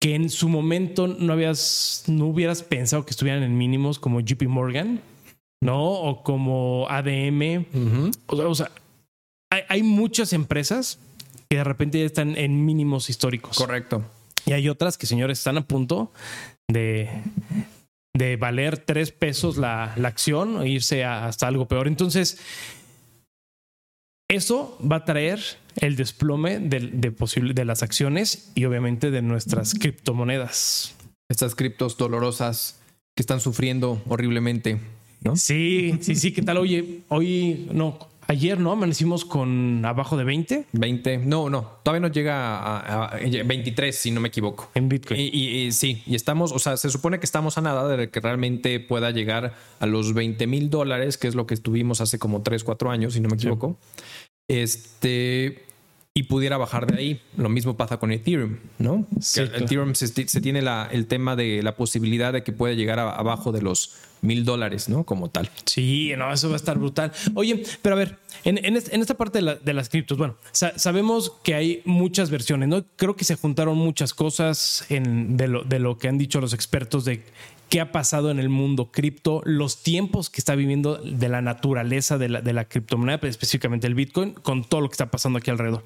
que 0.00 0.14
en 0.14 0.30
su 0.30 0.48
momento 0.48 1.06
no 1.06 1.32
habías, 1.32 2.04
no 2.06 2.26
hubieras 2.26 2.62
pensado 2.62 3.04
que 3.04 3.10
estuvieran 3.10 3.42
en 3.42 3.56
mínimos 3.58 3.98
como 3.98 4.20
JP 4.20 4.44
Morgan, 4.48 5.02
¿no? 5.60 5.84
O 5.84 6.22
como 6.22 6.86
ADM. 6.88 7.66
O 8.26 8.36
sea, 8.36 8.48
o 8.48 8.54
sea, 8.54 8.70
hay, 9.50 9.62
hay 9.68 9.82
muchas 9.82 10.32
empresas 10.32 10.98
que 11.50 11.56
de 11.58 11.64
repente 11.64 11.98
ya 11.98 12.06
están 12.06 12.36
en 12.38 12.64
mínimos 12.64 13.10
históricos. 13.10 13.58
Correcto. 13.58 14.02
Y 14.46 14.52
hay 14.52 14.68
otras 14.70 14.96
que, 14.96 15.06
señores, 15.06 15.38
están 15.38 15.58
a 15.58 15.66
punto 15.66 16.12
de, 16.72 17.08
de 18.16 18.36
valer 18.36 18.78
tres 18.78 19.12
pesos 19.12 19.56
la, 19.56 19.92
la 19.96 20.08
acción 20.08 20.56
o 20.56 20.64
irse 20.64 21.04
a- 21.04 21.26
hasta 21.26 21.46
algo 21.46 21.66
peor. 21.68 21.88
Entonces, 21.88 22.38
eso 24.28 24.78
va 24.80 24.96
a 24.96 25.04
traer 25.04 25.40
el 25.76 25.96
desplome 25.96 26.58
del- 26.60 27.00
de, 27.00 27.10
posible, 27.10 27.52
de 27.54 27.64
las 27.64 27.82
acciones 27.82 28.52
y 28.54 28.64
obviamente 28.64 29.10
de 29.10 29.22
nuestras 29.22 29.74
criptomonedas. 29.74 30.94
Estas 31.28 31.54
criptos 31.54 31.96
dolorosas 31.96 32.80
que 33.16 33.22
están 33.22 33.40
sufriendo 33.40 34.00
horriblemente, 34.08 34.78
¿no? 35.22 35.36
Sí, 35.36 35.98
sí, 36.00 36.14
sí. 36.14 36.32
¿Qué 36.32 36.42
tal? 36.42 36.58
Oye, 36.58 37.00
hoy, 37.08 37.68
no, 37.72 37.98
ayer, 38.30 38.58
¿no? 38.60 38.72
Amanecimos 38.72 39.24
con 39.24 39.84
abajo 39.84 40.16
de 40.16 40.24
20 40.24 40.66
20. 40.72 41.18
No, 41.18 41.50
no. 41.50 41.62
Todavía 41.82 42.00
no 42.08 42.12
llega 42.12 42.58
a, 42.58 42.78
a- 42.78 43.16
a 43.16 43.18
23, 43.18 43.94
si 43.94 44.10
no 44.10 44.20
me 44.20 44.28
equivoco. 44.28 44.70
en 44.74 44.88
Bitcoin. 44.88 45.20
Y, 45.20 45.24
y- 45.32 45.66
y 45.66 45.72
sí, 45.72 46.02
y 46.06 46.14
estamos, 46.14 46.52
o 46.52 46.58
sea, 46.58 46.76
se 46.76 46.90
supone 46.90 47.18
que 47.18 47.26
estamos 47.26 47.58
a 47.58 47.60
nada 47.60 47.88
de 47.96 48.10
que 48.10 48.20
realmente 48.20 48.78
pueda 48.80 49.10
llegar 49.10 49.54
a 49.78 49.86
los 49.86 50.14
20 50.14 50.46
mil 50.46 50.70
dólares, 50.70 51.18
que 51.18 51.28
es 51.28 51.34
lo 51.34 51.46
que 51.46 51.54
estuvimos 51.54 52.00
hace 52.00 52.18
como 52.18 52.42
3, 52.42 52.64
4 52.64 52.90
años, 52.90 53.14
si 53.14 53.20
no 53.20 53.28
me 53.28 53.34
equivoco. 53.34 53.76
Este, 54.48 55.64
y 56.12 56.24
pudiera 56.24 56.56
bajar 56.56 56.86
de 56.86 56.98
ahí. 56.98 57.20
Lo 57.36 57.48
mismo 57.48 57.76
pasa 57.76 57.98
con 57.98 58.10
Ethereum, 58.10 58.56
¿no? 58.78 59.06
Sí, 59.20 59.34
Que 59.36 59.40
el 59.42 59.48
claro. 59.50 59.64
Ethereum 59.64 59.94
se, 59.94 60.08
se 60.08 60.40
tiene 60.40 60.60
la- 60.60 60.88
el 60.90 61.06
tema 61.06 61.36
de 61.36 61.62
la 61.62 61.76
posibilidad 61.76 62.32
de 62.32 62.42
que 62.42 62.52
pueda 62.52 62.74
llegar 62.74 62.98
a- 62.98 63.12
abajo 63.14 63.52
de 63.52 63.62
los 63.62 63.94
mil 64.20 64.44
dólares, 64.44 64.88
¿no? 64.88 65.04
Como 65.04 65.30
tal. 65.30 65.48
Sí, 65.66 66.12
no, 66.18 66.32
eso 66.32 66.48
va 66.48 66.54
a 66.54 66.56
estar 66.56 66.76
brutal. 66.78 67.12
Oye, 67.34 67.62
pero 67.80 67.94
a 67.94 67.98
ver, 67.98 68.18
en, 68.44 68.62
en 68.64 68.76
est- 68.76 68.92
en 68.92 69.00
esta 69.00 69.14
parte 69.14 69.38
de, 69.38 69.42
la- 69.42 69.54
de 69.54 69.72
las 69.72 69.88
criptos, 69.88 70.18
bueno, 70.18 70.34
sa- 70.50 70.76
sabemos 70.78 71.32
que 71.44 71.54
hay 71.54 71.80
muchas 71.84 72.28
versiones, 72.28 72.68
¿no? 72.68 72.84
Creo 72.96 73.14
que 73.14 73.24
se 73.24 73.36
juntaron 73.36 73.78
muchas 73.78 74.12
cosas 74.12 74.84
en, 74.90 75.36
de, 75.36 75.46
lo, 75.46 75.62
de 75.62 75.78
lo 75.78 75.96
que 75.96 76.08
han 76.08 76.18
dicho 76.18 76.40
los 76.40 76.52
expertos 76.54 77.04
de 77.04 77.22
qué 77.70 77.80
ha 77.80 77.92
pasado 77.92 78.32
en 78.32 78.40
el 78.40 78.48
mundo 78.48 78.90
cripto, 78.90 79.42
los 79.44 79.82
tiempos 79.82 80.28
que 80.28 80.40
está 80.40 80.56
viviendo 80.56 80.96
de 80.96 81.28
la 81.28 81.40
naturaleza 81.40 82.18
de 82.18 82.28
la, 82.28 82.42
de 82.42 82.52
la 82.52 82.64
criptomoneda, 82.64 83.18
pero 83.18 83.30
específicamente 83.30 83.86
el 83.86 83.94
Bitcoin, 83.94 84.32
con 84.32 84.64
todo 84.64 84.80
lo 84.80 84.88
que 84.88 84.94
está 84.94 85.10
pasando 85.10 85.38
aquí 85.38 85.50
alrededor. 85.50 85.84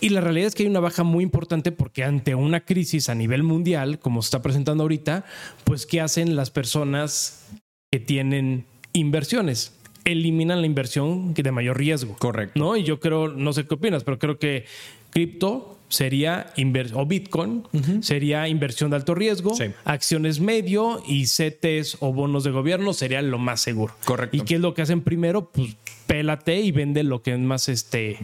Y 0.00 0.10
la 0.10 0.20
realidad 0.20 0.48
es 0.48 0.54
que 0.54 0.64
hay 0.64 0.68
una 0.68 0.80
baja 0.80 1.04
muy 1.04 1.24
importante 1.24 1.72
porque 1.72 2.04
ante 2.04 2.34
una 2.34 2.60
crisis 2.60 3.08
a 3.08 3.14
nivel 3.14 3.42
mundial, 3.42 3.98
como 3.98 4.20
se 4.20 4.26
está 4.26 4.42
presentando 4.42 4.84
ahorita, 4.84 5.24
pues 5.64 5.86
¿qué 5.86 6.02
hacen 6.02 6.36
las 6.36 6.50
personas 6.50 7.48
que 7.90 7.98
tienen 7.98 8.66
inversiones? 8.92 9.72
Eliminan 10.04 10.60
la 10.60 10.66
inversión 10.66 11.32
de 11.32 11.50
mayor 11.50 11.78
riesgo. 11.78 12.14
Correcto. 12.18 12.60
¿No? 12.60 12.76
Y 12.76 12.82
yo 12.82 13.00
creo, 13.00 13.28
no 13.28 13.54
sé 13.54 13.66
qué 13.66 13.74
opinas, 13.74 14.04
pero 14.04 14.18
creo 14.18 14.38
que 14.38 14.66
cripto 15.10 15.78
sería 15.92 16.52
o 16.94 17.06
Bitcoin 17.06 17.64
sería 18.00 18.48
inversión 18.48 18.90
de 18.90 18.96
alto 18.96 19.14
riesgo, 19.14 19.54
Sí. 19.54 19.64
acciones 19.84 20.40
medio 20.40 21.02
y 21.06 21.26
CETES 21.26 21.98
o 22.00 22.12
bonos 22.12 22.44
de 22.44 22.50
gobierno 22.50 22.94
sería 22.94 23.20
lo 23.22 23.38
más 23.38 23.60
seguro. 23.60 23.94
Correcto. 24.04 24.36
¿Y 24.36 24.40
qué 24.40 24.54
es 24.54 24.60
lo 24.60 24.72
que 24.74 24.82
hacen 24.82 25.02
primero? 25.02 25.50
Pues 25.50 25.76
pélate 26.06 26.60
y 26.60 26.72
vende 26.72 27.02
lo 27.02 27.22
que 27.22 27.32
es 27.34 27.38
más 27.38 27.68
este 27.68 28.18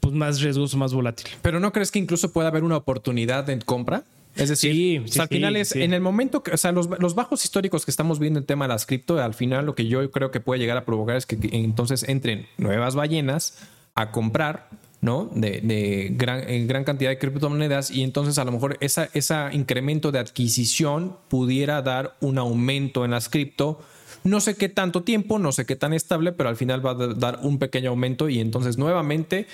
pues 0.00 0.14
más 0.14 0.40
riesgoso, 0.40 0.76
más 0.76 0.92
volátil. 0.92 1.28
Pero 1.40 1.60
¿no 1.60 1.72
crees 1.72 1.90
que 1.90 1.98
incluso 1.98 2.32
puede 2.32 2.48
haber 2.48 2.62
una 2.64 2.76
oportunidad 2.76 3.44
de 3.44 3.58
compra? 3.60 4.02
Es 4.36 4.48
decir, 4.48 4.72
Sí, 4.72 4.98
o 4.98 5.02
sea, 5.06 5.12
sí, 5.12 5.20
al 5.20 5.28
final 5.28 5.54
sí, 5.54 5.60
es 5.60 5.76
en 5.76 5.94
el 5.94 6.00
momento 6.00 6.42
que, 6.42 6.50
o 6.50 6.56
sea, 6.56 6.72
los, 6.72 6.88
los 6.98 7.14
bajos 7.14 7.44
históricos 7.44 7.84
que 7.84 7.92
estamos 7.92 8.18
viendo 8.18 8.38
en 8.38 8.42
el 8.42 8.46
tema 8.46 8.64
de 8.66 8.70
las 8.70 8.84
cripto, 8.84 9.18
al 9.22 9.32
final 9.32 9.64
lo 9.64 9.74
que 9.76 9.86
yo 9.86 10.10
creo 10.10 10.30
que 10.32 10.40
puede 10.40 10.58
llegar 10.60 10.76
a 10.76 10.84
provocar 10.84 11.16
es 11.16 11.24
que 11.24 11.38
entonces 11.52 12.02
entren 12.08 12.46
nuevas 12.58 12.96
ballenas 12.96 13.56
a 13.94 14.10
comprar, 14.10 14.68
¿no? 15.04 15.30
De, 15.34 15.60
de 15.60 16.08
gran, 16.12 16.48
en 16.48 16.66
gran 16.66 16.82
cantidad 16.82 17.10
de 17.10 17.18
criptomonedas 17.18 17.90
y 17.90 18.02
entonces 18.02 18.38
a 18.38 18.44
lo 18.44 18.52
mejor 18.52 18.78
esa, 18.80 19.10
ese 19.12 19.34
incremento 19.52 20.10
de 20.10 20.18
adquisición 20.18 21.18
pudiera 21.28 21.82
dar 21.82 22.16
un 22.20 22.38
aumento 22.38 23.04
en 23.04 23.10
las 23.10 23.28
cripto. 23.28 23.80
No 24.24 24.40
sé 24.40 24.56
qué 24.56 24.70
tanto 24.70 25.02
tiempo, 25.02 25.38
no 25.38 25.52
sé 25.52 25.66
qué 25.66 25.76
tan 25.76 25.92
estable, 25.92 26.32
pero 26.32 26.48
al 26.48 26.56
final 26.56 26.84
va 26.84 26.92
a 26.92 26.94
dar 26.94 27.40
un 27.42 27.58
pequeño 27.58 27.90
aumento 27.90 28.30
y 28.30 28.40
entonces 28.40 28.78
nuevamente 28.78 29.46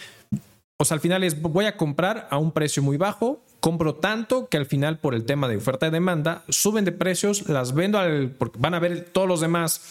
o 0.77 0.85
sea, 0.87 0.95
al 0.95 1.01
final 1.01 1.25
es 1.25 1.43
voy 1.43 1.67
a 1.67 1.77
comprar 1.77 2.27
a 2.31 2.39
un 2.39 2.53
precio 2.53 2.83
muy 2.83 2.97
bajo, 2.97 3.43
compro 3.59 3.97
tanto 3.97 4.49
que 4.49 4.57
al 4.57 4.65
final 4.65 4.99
por 4.99 5.15
el 5.15 5.27
tema 5.27 5.47
de 5.47 5.57
oferta 5.57 5.89
y 5.89 5.91
demanda 5.91 6.43
suben 6.49 6.87
de 6.87 6.93
precios, 6.93 7.47
las 7.51 7.75
vendo 7.75 7.99
al 7.99 8.31
porque 8.31 8.59
van 8.59 8.73
a 8.73 8.79
ver 8.79 9.11
todos 9.13 9.29
los 9.29 9.43
demás 9.43 9.83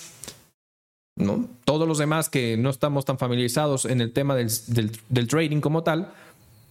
¿no? 1.19 1.47
Todos 1.65 1.87
los 1.87 1.99
demás 1.99 2.29
que 2.29 2.57
no 2.57 2.69
estamos 2.71 3.05
tan 3.05 3.19
familiarizados 3.19 3.85
en 3.85 4.01
el 4.01 4.11
tema 4.11 4.35
del, 4.35 4.49
del 5.09 5.27
trading 5.27 5.61
como 5.61 5.83
tal, 5.83 6.11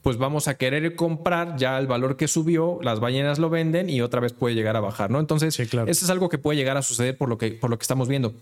pues 0.02 0.16
vamos 0.16 0.48
a 0.48 0.54
querer 0.54 0.96
comprar 0.96 1.56
ya 1.58 1.78
el 1.78 1.86
valor 1.86 2.16
que 2.16 2.28
subió, 2.28 2.78
las 2.82 2.98
ballenas 2.98 3.38
lo 3.38 3.50
venden 3.50 3.90
y 3.90 4.00
otra 4.00 4.20
vez 4.20 4.32
puede 4.32 4.54
llegar 4.54 4.74
a 4.74 4.80
bajar, 4.80 5.10
¿no? 5.10 5.20
Entonces, 5.20 5.58
eso 5.58 5.86
es 5.86 6.10
algo 6.10 6.28
que 6.28 6.38
puede 6.38 6.56
llegar 6.56 6.76
a 6.76 6.82
suceder 6.82 7.16
por 7.16 7.28
lo 7.28 7.36
que, 7.36 7.50
por 7.52 7.68
lo 7.68 7.78
que 7.78 7.82
estamos 7.82 8.08
viendo. 8.08 8.32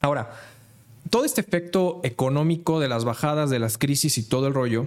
Ahora, 0.00 0.30
todo 1.08 1.24
este 1.24 1.40
efecto 1.40 2.00
económico 2.02 2.80
de 2.80 2.88
las 2.88 3.04
bajadas, 3.04 3.50
de 3.50 3.58
las 3.58 3.78
crisis 3.78 4.18
y 4.18 4.28
todo 4.28 4.46
el 4.46 4.54
rollo, 4.54 4.86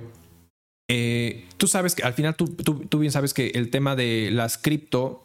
eh, 0.87 1.47
tú 1.57 1.67
sabes 1.67 1.95
que 1.95 2.03
al 2.03 2.13
final 2.13 2.35
tú, 2.35 2.47
tú, 2.47 2.99
bien 2.99 3.11
sabes 3.11 3.33
que 3.33 3.47
el 3.55 3.71
tema 3.71 3.95
de 3.95 4.29
las 4.31 4.57
cripto 4.57 5.23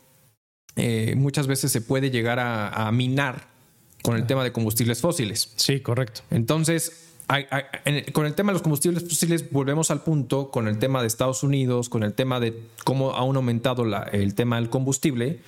eh, 0.77 1.15
muchas 1.17 1.49
veces 1.49 1.73
se 1.73 1.81
puede 1.81 2.11
llegar 2.11 2.39
a, 2.39 2.87
a 2.87 2.93
minar 2.93 3.58
con 4.03 4.17
el 4.17 4.27
tema 4.27 4.45
de 4.45 4.53
combustibles 4.53 5.01
fósiles. 5.01 5.53
Sí, 5.57 5.81
correcto. 5.81 6.23
Entonces, 6.31 7.09
con 8.13 8.27
el 8.27 8.35
tema 8.35 8.53
de 8.53 8.55
los 8.55 8.63
combustibles 8.63 9.03
fósiles 9.03 9.51
volvemos 9.51 9.91
al 9.91 10.03
punto 10.03 10.51
con 10.51 10.67
el 10.67 10.79
tema 10.79 11.03
de 11.03 11.09
Estados 11.09 11.43
Unidos, 11.43 11.89
con 11.89 12.03
el 12.03 12.15
tema 12.15 12.41
de 12.41 12.59
cómo 12.85 13.15
ha 13.15 13.19
aumentado 13.19 13.85
el 14.13 14.35
tema 14.35 14.57
del 14.57 14.71
combustible. 14.71 15.41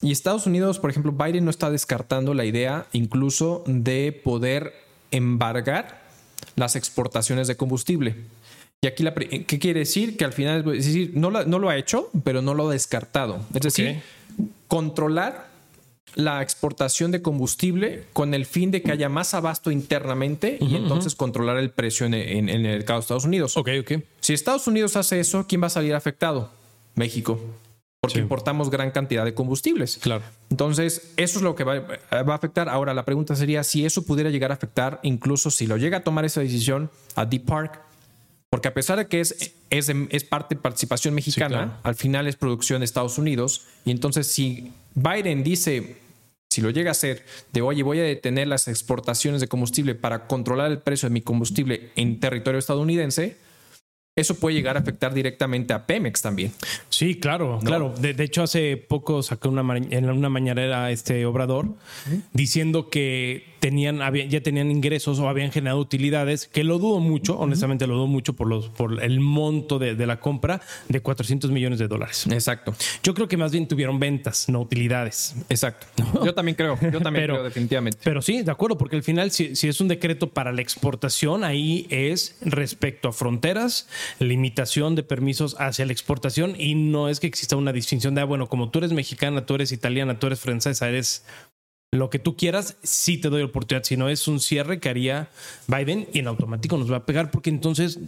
Y 0.00 0.12
Estados 0.12 0.46
Unidos, 0.46 0.78
por 0.78 0.90
ejemplo, 0.90 1.12
Biden 1.12 1.44
no 1.44 1.50
está 1.50 1.70
descartando 1.70 2.32
la 2.32 2.44
idea 2.44 2.86
incluso 2.92 3.62
de 3.66 4.12
poder 4.24 4.72
embargar 5.10 6.02
las 6.56 6.76
exportaciones 6.76 7.48
de 7.48 7.56
combustible. 7.56 8.16
Y 8.80 8.86
aquí, 8.86 9.02
la, 9.02 9.12
¿qué 9.12 9.58
quiere 9.58 9.80
decir? 9.80 10.16
Que 10.16 10.24
al 10.24 10.32
final, 10.32 10.60
es 10.76 10.86
decir, 10.86 11.12
no, 11.14 11.30
no 11.30 11.58
lo 11.58 11.68
ha 11.68 11.76
hecho, 11.76 12.10
pero 12.22 12.42
no 12.42 12.54
lo 12.54 12.68
ha 12.68 12.72
descartado. 12.72 13.40
Es 13.52 13.62
decir, 13.62 14.00
controlar 14.68 15.47
la 16.18 16.42
exportación 16.42 17.12
de 17.12 17.22
combustible 17.22 18.02
con 18.12 18.34
el 18.34 18.44
fin 18.44 18.72
de 18.72 18.82
que 18.82 18.90
haya 18.90 19.08
más 19.08 19.34
abasto 19.34 19.70
internamente 19.70 20.58
y 20.60 20.74
entonces 20.74 21.14
controlar 21.14 21.58
el 21.58 21.70
precio 21.70 22.06
en, 22.06 22.14
el 22.14 22.60
mercado 22.60 22.98
de 22.98 23.02
Estados 23.02 23.24
Unidos. 23.24 23.56
Ok, 23.56 23.68
ok. 23.80 23.92
Si 24.18 24.34
Estados 24.34 24.66
Unidos 24.66 24.96
hace 24.96 25.20
eso, 25.20 25.46
¿quién 25.48 25.62
va 25.62 25.68
a 25.68 25.70
salir 25.70 25.94
afectado? 25.94 26.50
México. 26.96 27.40
Porque 28.00 28.18
importamos 28.18 28.68
gran 28.68 28.90
cantidad 28.90 29.24
de 29.24 29.32
combustibles. 29.32 29.98
Claro. 30.02 30.24
Entonces, 30.50 31.12
eso 31.16 31.38
es 31.38 31.42
lo 31.42 31.54
que 31.54 31.62
va, 31.62 31.84
a 32.10 32.34
afectar. 32.34 32.68
Ahora, 32.68 32.94
la 32.94 33.04
pregunta 33.04 33.36
sería 33.36 33.62
si 33.62 33.86
eso 33.86 34.02
pudiera 34.04 34.28
llegar 34.30 34.50
a 34.50 34.54
afectar, 34.54 34.98
incluso 35.04 35.52
si 35.52 35.68
lo 35.68 35.76
llega 35.76 35.98
a 35.98 36.00
tomar 36.00 36.24
esa 36.24 36.40
decisión 36.40 36.90
a 37.14 37.26
Deep 37.26 37.44
Park, 37.44 37.80
porque 38.50 38.66
a 38.66 38.74
pesar 38.74 38.98
de 38.98 39.06
que 39.06 39.20
es, 39.20 39.54
es, 39.70 39.88
es 40.10 40.24
parte 40.24 40.56
de 40.56 40.60
participación 40.60 41.14
mexicana, 41.14 41.78
al 41.84 41.94
final 41.94 42.26
es 42.26 42.34
producción 42.34 42.80
de 42.80 42.86
Estados 42.86 43.18
Unidos. 43.18 43.66
Y 43.84 43.92
entonces, 43.92 44.26
si 44.26 44.72
Biden 44.96 45.44
dice, 45.44 46.07
si 46.58 46.62
lo 46.62 46.70
llega 46.70 46.90
a 46.90 46.92
hacer, 46.92 47.24
de 47.52 47.62
oye, 47.62 47.84
voy 47.84 48.00
a 48.00 48.02
detener 48.02 48.48
las 48.48 48.66
exportaciones 48.66 49.40
de 49.40 49.46
combustible 49.46 49.94
para 49.94 50.26
controlar 50.26 50.72
el 50.72 50.80
precio 50.80 51.08
de 51.08 51.12
mi 51.12 51.20
combustible 51.20 51.90
en 51.94 52.18
territorio 52.18 52.58
estadounidense, 52.58 53.36
eso 54.16 54.34
puede 54.34 54.56
llegar 54.56 54.76
a 54.76 54.80
afectar 54.80 55.14
directamente 55.14 55.72
a 55.72 55.86
Pemex 55.86 56.20
también. 56.20 56.50
Sí, 56.88 57.14
claro, 57.14 57.60
claro. 57.64 57.94
De, 57.96 58.10
hecho, 58.24 58.42
hace 58.42 58.76
poco 58.76 59.22
sacó 59.22 59.50
una, 59.50 59.76
en 59.76 60.10
una 60.10 60.28
mañanera 60.28 60.90
este 60.90 61.24
obrador 61.26 61.76
diciendo 62.32 62.90
que 62.90 63.44
tenían, 63.60 64.00
ya 64.28 64.40
tenían 64.40 64.70
ingresos 64.70 65.18
o 65.18 65.28
habían 65.28 65.50
generado 65.52 65.80
utilidades, 65.80 66.46
que 66.46 66.64
lo 66.64 66.78
dudo 66.78 67.00
mucho, 67.00 67.38
honestamente 67.38 67.86
lo 67.86 67.94
dudo 67.94 68.06
mucho 68.06 68.34
por, 68.34 68.46
los, 68.46 68.68
por 68.68 69.02
el 69.02 69.20
monto 69.20 69.78
de, 69.78 69.94
la 70.06 70.20
compra 70.20 70.60
de 70.88 71.00
400 71.00 71.50
millones 71.50 71.78
de 71.78 71.88
dólares. 71.88 72.26
Exacto. 72.30 72.74
Yo 73.02 73.14
creo 73.14 73.28
que 73.28 73.36
más 73.36 73.52
bien 73.52 73.68
tuvieron 73.68 73.98
ventas, 73.98 74.48
no 74.48 74.60
utilidades. 74.60 75.34
Exacto. 75.48 76.04
Yo 76.24 76.34
también 76.34 76.56
creo, 76.56 76.78
yo 76.80 77.00
también 77.00 77.24
creo 77.26 77.42
definitivamente. 77.42 77.98
Pero 78.02 78.22
sí, 78.22 78.42
de 78.42 78.50
acuerdo, 78.50 78.78
porque 78.78 78.96
al 78.96 79.02
final 79.02 79.30
si, 79.30 79.54
si 79.56 79.68
es 79.68 79.80
un 79.80 79.88
decreto 79.88 80.30
para 80.30 80.52
la 80.52 80.62
exportación, 80.62 81.44
ahí 81.44 81.86
es 81.90 82.36
respecto 82.40 83.08
a 83.08 83.12
fronteras, 83.12 83.88
limitación 84.18 84.94
de 84.94 85.02
permisos 85.02 85.56
hacia 85.58 85.84
la 85.84 85.92
exportación 85.92 86.54
y 86.58 86.74
no 86.74 87.08
es 87.08 87.20
que 87.20 87.26
exista 87.26 87.56
una 87.56 87.72
distinción 87.72 88.14
de, 88.14 88.22
ah, 88.22 88.24
bueno, 88.24 88.48
como 88.48 88.70
tú 88.70 88.78
eres 88.78 88.92
mexicana, 88.92 89.46
tú 89.46 89.54
eres 89.54 89.72
italiana, 89.72 90.18
tú 90.18 90.26
eres 90.26 90.40
francesa, 90.40 90.88
eres 90.88 91.24
lo 91.90 92.10
que 92.10 92.18
tú 92.18 92.36
quieras, 92.36 92.76
sí 92.82 93.16
te 93.16 93.30
doy 93.30 93.42
oportunidad. 93.42 93.82
Si 93.84 93.96
no 93.96 94.10
es 94.10 94.28
un 94.28 94.40
cierre 94.40 94.78
que 94.78 94.90
haría 94.90 95.28
Biden 95.68 96.06
y 96.12 96.18
en 96.18 96.28
automático 96.28 96.76
nos 96.76 96.92
va 96.92 96.98
a 96.98 97.06
pegar 97.06 97.30
porque 97.30 97.48
entonces 97.48 97.98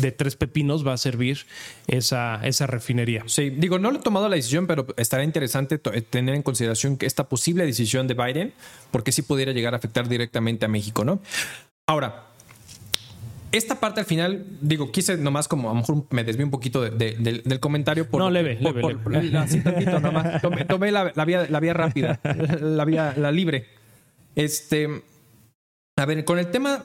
de 0.00 0.12
tres 0.12 0.36
pepinos 0.36 0.86
va 0.86 0.92
a 0.92 0.96
servir 0.96 1.40
esa, 1.88 2.40
esa 2.46 2.68
refinería. 2.68 3.24
Sí, 3.26 3.50
digo, 3.50 3.80
no 3.80 3.90
lo 3.90 3.98
he 3.98 4.02
tomado 4.02 4.28
la 4.28 4.36
decisión, 4.36 4.68
pero 4.68 4.86
estará 4.96 5.24
interesante 5.24 5.78
tener 5.78 6.36
en 6.36 6.42
consideración 6.42 6.96
que 6.96 7.06
esta 7.06 7.28
posible 7.28 7.66
decisión 7.66 8.06
de 8.06 8.14
Biden, 8.14 8.54
porque 8.92 9.10
sí 9.10 9.22
pudiera 9.22 9.50
llegar 9.52 9.74
a 9.74 9.78
afectar 9.78 10.08
directamente 10.08 10.66
a 10.66 10.68
México, 10.68 11.04
¿no? 11.04 11.20
Ahora, 11.88 12.26
esta 13.56 13.80
parte 13.80 14.00
al 14.00 14.06
final, 14.06 14.44
digo, 14.60 14.90
quise 14.92 15.16
nomás 15.16 15.48
como 15.48 15.70
a 15.70 15.72
lo 15.74 15.80
mejor 15.80 16.06
me 16.10 16.24
desvié 16.24 16.44
un 16.44 16.50
poquito 16.50 16.82
del 16.82 17.60
comentario. 17.60 18.08
Por, 18.08 18.20
no, 18.20 18.30
leve, 18.30 18.58
leve, 18.60 18.82
Tomé, 20.68 20.92
la, 20.92 21.24
vía, 21.24 21.46
la 21.48 21.60
vía 21.60 21.74
rápida, 21.74 22.20
la 22.60 22.84
vía 22.84 23.14
la 23.16 23.32
libre. 23.32 23.66
Este, 24.34 25.02
a 25.96 26.04
ver, 26.04 26.24
con 26.24 26.38
el 26.38 26.50
tema 26.50 26.84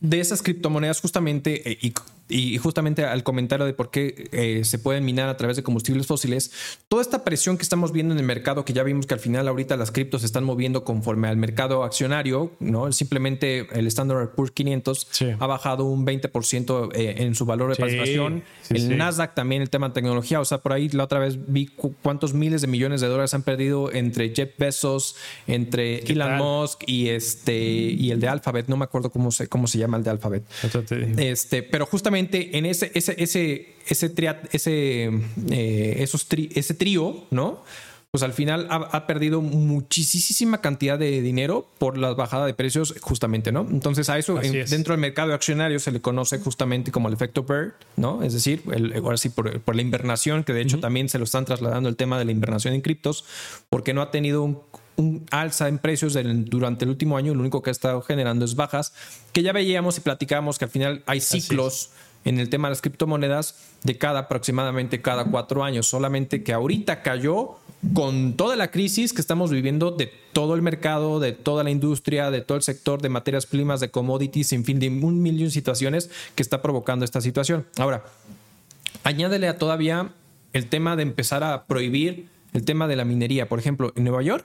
de 0.00 0.20
esas 0.20 0.42
criptomonedas 0.42 1.00
justamente, 1.00 1.70
eh, 1.70 1.78
y 1.80 1.94
y 2.30 2.58
justamente 2.58 3.04
al 3.04 3.22
comentario 3.22 3.66
de 3.66 3.74
por 3.74 3.90
qué 3.90 4.28
eh, 4.32 4.64
se 4.64 4.78
pueden 4.78 5.04
minar 5.04 5.28
a 5.28 5.36
través 5.36 5.56
de 5.56 5.62
combustibles 5.62 6.06
fósiles, 6.06 6.52
toda 6.88 7.02
esta 7.02 7.24
presión 7.24 7.56
que 7.56 7.62
estamos 7.62 7.92
viendo 7.92 8.14
en 8.14 8.20
el 8.20 8.26
mercado, 8.26 8.64
que 8.64 8.72
ya 8.72 8.82
vimos 8.82 9.06
que 9.06 9.14
al 9.14 9.20
final 9.20 9.48
ahorita 9.48 9.76
las 9.76 9.90
criptos 9.90 10.22
se 10.22 10.26
están 10.26 10.44
moviendo 10.44 10.84
conforme 10.84 11.28
al 11.28 11.36
mercado 11.36 11.84
accionario, 11.84 12.52
¿no? 12.60 12.90
Simplemente 12.92 13.66
el 13.72 13.86
Standard 13.86 14.30
Poor's 14.30 14.52
500 14.52 15.08
ha 15.38 15.46
bajado 15.46 15.84
un 15.84 16.06
20% 16.06 16.90
eh, 16.94 17.14
en 17.18 17.34
su 17.34 17.44
valor 17.44 17.70
de 17.70 17.76
participación. 17.76 18.44
el 18.70 18.96
Nasdaq 18.96 19.34
también, 19.34 19.62
el 19.62 19.70
tema 19.70 19.88
de 19.88 19.94
tecnología, 19.94 20.40
o 20.40 20.44
sea, 20.44 20.58
por 20.58 20.72
ahí 20.72 20.88
la 20.90 21.04
otra 21.04 21.18
vez 21.18 21.38
vi 21.46 21.66
cuántos 22.02 22.34
miles 22.34 22.60
de 22.60 22.68
millones 22.68 23.00
de 23.00 23.08
dólares 23.08 23.34
han 23.34 23.42
perdido 23.42 23.92
entre 23.92 24.34
Jeff 24.34 24.50
Bezos, 24.58 25.16
entre 25.46 26.00
Elon 26.00 26.36
Musk 26.38 26.82
y 26.86 27.08
este 27.08 27.58
y 27.60 28.10
el 28.10 28.20
de 28.20 28.28
Alphabet, 28.28 28.68
no 28.68 28.76
me 28.76 28.84
acuerdo 28.84 29.10
cómo 29.10 29.30
se, 29.30 29.48
cómo 29.48 29.66
se 29.66 29.78
llama 29.78 29.96
el 29.96 30.04
de 30.04 30.10
Alphabet. 30.10 30.44
Este, 31.18 31.62
pero 31.62 31.86
justamente 31.86 32.19
en 32.20 32.66
ese, 32.66 32.90
ese, 32.94 33.14
ese, 33.18 33.74
ese, 33.86 34.12
ese, 34.52 35.10
eh, 35.50 35.94
esos 35.98 36.26
ese 36.30 36.74
trío, 36.74 37.24
¿no? 37.30 37.62
Pues 38.10 38.24
al 38.24 38.32
final 38.32 38.66
ha, 38.70 39.06
perdido 39.06 39.40
muchísima 39.40 40.60
cantidad 40.60 40.98
de 40.98 41.22
dinero 41.22 41.68
por 41.78 41.96
la 41.96 42.12
bajada 42.12 42.44
de 42.44 42.54
precios, 42.54 42.92
justamente, 43.00 43.52
¿no? 43.52 43.60
Entonces 43.70 44.10
a 44.10 44.18
eso 44.18 44.34
dentro 44.34 44.94
del 44.94 45.00
mercado 45.00 45.32
accionario 45.32 45.78
se 45.78 45.92
le 45.92 46.00
conoce 46.00 46.40
justamente 46.40 46.90
como 46.90 47.06
el 47.06 47.14
efecto 47.14 47.44
Bird, 47.44 47.74
¿no? 47.96 48.24
Es 48.24 48.32
decir, 48.32 48.62
el, 48.72 48.94
ahora 48.94 49.16
sí, 49.16 49.28
por, 49.28 49.60
por, 49.60 49.76
la 49.76 49.82
invernación, 49.82 50.42
que 50.42 50.52
de 50.52 50.62
hecho 50.62 50.80
también 50.80 51.08
se 51.08 51.18
lo 51.18 51.24
están 51.24 51.44
trasladando 51.44 51.88
el 51.88 51.94
tema 51.94 52.18
de 52.18 52.24
la 52.24 52.32
invernación 52.32 52.74
en 52.74 52.80
criptos, 52.80 53.24
porque 53.68 53.94
no 53.94 54.02
ha 54.02 54.10
tenido 54.10 54.42
un, 54.42 54.58
un 55.00 55.26
alza 55.30 55.68
en 55.68 55.78
precios 55.78 56.16
durante 56.46 56.84
el 56.84 56.90
último 56.90 57.16
año, 57.16 57.34
lo 57.34 57.40
único 57.40 57.62
que 57.62 57.70
ha 57.70 57.72
estado 57.72 58.02
generando 58.02 58.44
es 58.44 58.54
bajas, 58.54 58.92
que 59.32 59.42
ya 59.42 59.52
veíamos 59.52 59.98
y 59.98 60.00
platicábamos 60.00 60.58
que 60.58 60.66
al 60.66 60.70
final 60.70 61.02
hay 61.06 61.20
ciclos 61.20 61.90
en 62.24 62.38
el 62.38 62.48
tema 62.48 62.68
de 62.68 62.72
las 62.72 62.82
criptomonedas 62.82 63.56
de 63.82 63.96
cada 63.96 64.20
aproximadamente 64.20 65.00
cada 65.00 65.24
cuatro 65.24 65.64
años, 65.64 65.86
solamente 65.86 66.42
que 66.42 66.52
ahorita 66.52 67.02
cayó 67.02 67.56
con 67.94 68.34
toda 68.34 68.56
la 68.56 68.70
crisis 68.70 69.12
que 69.12 69.20
estamos 69.20 69.50
viviendo 69.50 69.90
de 69.90 70.12
todo 70.32 70.54
el 70.54 70.62
mercado, 70.62 71.18
de 71.18 71.32
toda 71.32 71.64
la 71.64 71.70
industria, 71.70 72.30
de 72.30 72.42
todo 72.42 72.56
el 72.56 72.62
sector 72.62 73.00
de 73.00 73.08
materias 73.08 73.46
primas, 73.46 73.80
de 73.80 73.90
commodities, 73.90 74.52
en 74.52 74.64
fin, 74.64 74.78
de 74.78 74.88
un 74.88 75.22
millón 75.22 75.46
de 75.46 75.50
situaciones 75.50 76.10
que 76.34 76.42
está 76.42 76.60
provocando 76.60 77.04
esta 77.04 77.20
situación. 77.20 77.66
Ahora, 77.78 78.04
añádele 79.02 79.48
a 79.48 79.56
todavía 79.56 80.10
el 80.52 80.66
tema 80.68 80.96
de 80.96 81.02
empezar 81.02 81.42
a 81.42 81.64
prohibir 81.64 82.28
el 82.52 82.64
tema 82.64 82.86
de 82.86 82.96
la 82.96 83.04
minería. 83.04 83.48
Por 83.48 83.58
ejemplo, 83.58 83.92
en 83.96 84.04
Nueva 84.04 84.22
York 84.22 84.44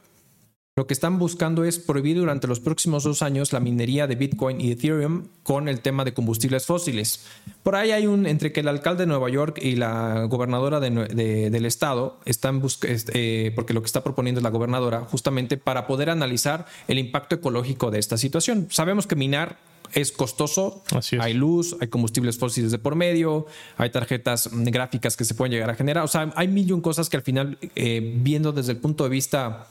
lo 0.77 0.87
que 0.87 0.93
están 0.93 1.19
buscando 1.19 1.63
es 1.63 1.79
prohibir 1.79 2.17
durante 2.17 2.47
los 2.47 2.59
próximos 2.59 3.05
dos 3.05 3.21
años 3.21 3.53
la 3.53 3.61
minería 3.61 4.07
de 4.07 4.15
Bitcoin 4.15 4.59
y 4.59 4.71
Ethereum 4.71 5.23
con 5.41 5.69
el 5.69 5.79
tema 5.79 6.03
de 6.03 6.13
combustibles 6.13 6.65
fósiles. 6.65 7.25
Por 7.63 7.77
ahí 7.77 7.91
hay 7.91 8.07
un, 8.07 8.25
entre 8.25 8.51
que 8.51 8.59
el 8.59 8.67
alcalde 8.67 9.03
de 9.03 9.07
Nueva 9.07 9.29
York 9.29 9.57
y 9.61 9.77
la 9.77 10.25
gobernadora 10.25 10.81
del 10.81 11.65
estado 11.65 12.19
están 12.25 12.59
buscando, 12.59 12.93
eh, 13.13 13.53
porque 13.55 13.73
lo 13.73 13.81
que 13.81 13.85
está 13.85 14.03
proponiendo 14.03 14.39
es 14.39 14.43
la 14.43 14.49
gobernadora, 14.49 14.99
justamente 15.09 15.55
para 15.55 15.87
poder 15.87 16.09
analizar 16.09 16.65
el 16.89 16.99
impacto 16.99 17.35
ecológico 17.35 17.89
de 17.89 17.99
esta 17.99 18.17
situación. 18.17 18.67
Sabemos 18.69 19.07
que 19.07 19.15
minar 19.15 19.57
es 19.93 20.11
costoso, 20.11 20.83
hay 21.21 21.35
luz, 21.35 21.77
hay 21.79 21.87
combustibles 21.87 22.37
fósiles 22.37 22.71
de 22.71 22.79
por 22.79 22.95
medio, 22.95 23.45
hay 23.77 23.91
tarjetas 23.91 24.49
gráficas 24.51 25.15
que 25.15 25.23
se 25.23 25.35
pueden 25.35 25.53
llegar 25.53 25.69
a 25.69 25.75
generar, 25.75 26.03
o 26.03 26.09
sea, 26.09 26.33
hay 26.35 26.49
mil 26.49 26.67
y 26.67 26.73
un 26.73 26.81
cosas 26.81 27.09
que 27.09 27.15
al 27.15 27.23
final, 27.23 27.57
eh, 27.75 28.13
viendo 28.17 28.51
desde 28.51 28.73
el 28.73 28.77
punto 28.79 29.05
de 29.05 29.09
vista 29.09 29.67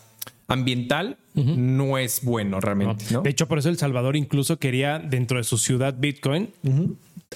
ambiental 0.48 1.16
no 1.34 1.98
es 1.98 2.22
bueno 2.22 2.60
realmente. 2.60 3.04
De 3.22 3.30
hecho, 3.30 3.48
por 3.48 3.58
eso 3.58 3.68
El 3.68 3.78
Salvador 3.78 4.16
incluso 4.16 4.58
quería 4.58 4.98
dentro 4.98 5.38
de 5.38 5.44
su 5.44 5.58
ciudad 5.58 5.94
Bitcoin 5.98 6.50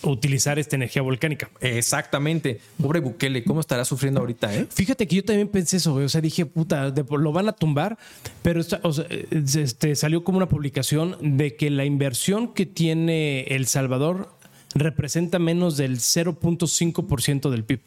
utilizar 0.03 0.59
esta 0.61 0.77
energía 0.77 1.03
volcánica. 1.03 1.51
Exactamente. 1.61 2.61
Pobre 2.81 3.01
Bukele, 3.01 3.43
¿cómo 3.43 3.59
estará 3.61 3.85
sufriendo 3.85 4.21
ahorita, 4.21 4.55
eh? 4.55 4.67
Fíjate 4.71 5.09
que 5.09 5.17
yo 5.17 5.25
también 5.25 5.49
pensé 5.49 5.79
eso, 5.79 5.93
güey. 5.93 6.05
O 6.05 6.09
sea, 6.09 6.21
dije, 6.21 6.47
puta, 6.47 6.91
de- 6.93 7.05
lo 7.19 7.33
van 7.33 7.49
a 7.49 7.53
tumbar, 7.53 7.99
pero 8.43 8.61
esta- 8.61 8.79
o 8.85 8.93
sea, 8.93 9.07
este, 9.09 9.97
salió 9.97 10.23
como 10.23 10.37
una 10.39 10.49
publicación 10.49 11.17
de 11.21 11.57
que 11.57 11.71
la 11.71 11.85
inversión 11.85 12.55
que 12.55 12.67
tiene 12.67 13.41
El 13.49 13.67
Salvador 13.67 14.33
representa 14.75 15.41
menos 15.41 15.77
del 15.77 15.99
0.5% 15.99 17.51
del 17.51 17.65
PIB. 17.65 17.81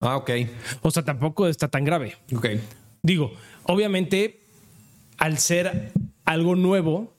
Ah, 0.00 0.16
ok. 0.16 0.30
O 0.82 0.90
sea, 0.90 1.02
tampoco 1.04 1.46
está 1.48 1.68
tan 1.68 1.84
grave. 1.84 2.16
Ok. 2.34 2.46
Digo, 3.06 3.32
obviamente, 3.62 4.40
al 5.16 5.38
ser 5.38 5.92
algo 6.24 6.56
nuevo, 6.56 7.14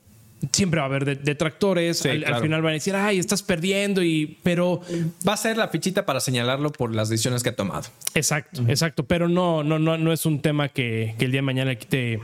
siempre 0.52 0.82
va 0.82 0.86
a 0.86 0.90
haber 0.90 1.06
de- 1.06 1.16
detractores. 1.16 2.00
Sí, 2.00 2.10
al, 2.10 2.42
final 2.42 2.62
van 2.62 2.72
a 2.72 2.74
decir, 2.74 2.94
ay, 2.94 3.20
estás 3.20 3.42
perdiendo, 3.42 4.04
y 4.04 4.38
pero 4.44 4.82
Va 5.26 5.34
a 5.34 5.38
ser 5.38 5.56
la 5.56 5.70
fichita 5.70 6.06
para 6.06 6.20
señalarlo 6.20 6.74
por 6.74 6.94
las 6.94 7.08
decisiones 7.08 7.42
que 7.42 7.50
ha 7.50 7.56
tomado. 7.56 7.88
Exacto, 8.16 8.64
exacto. 8.68 9.06
Pero 9.06 9.30
no, 9.30 9.64
no, 9.64 9.80
no, 9.80 9.98
no 9.98 10.12
es 10.12 10.26
un 10.26 10.42
tema 10.42 10.68
que, 10.68 11.16
que 11.18 11.24
el 11.26 11.32
día 11.32 11.40
de 11.40 11.44
mañana 11.44 11.76
quite, 11.76 12.20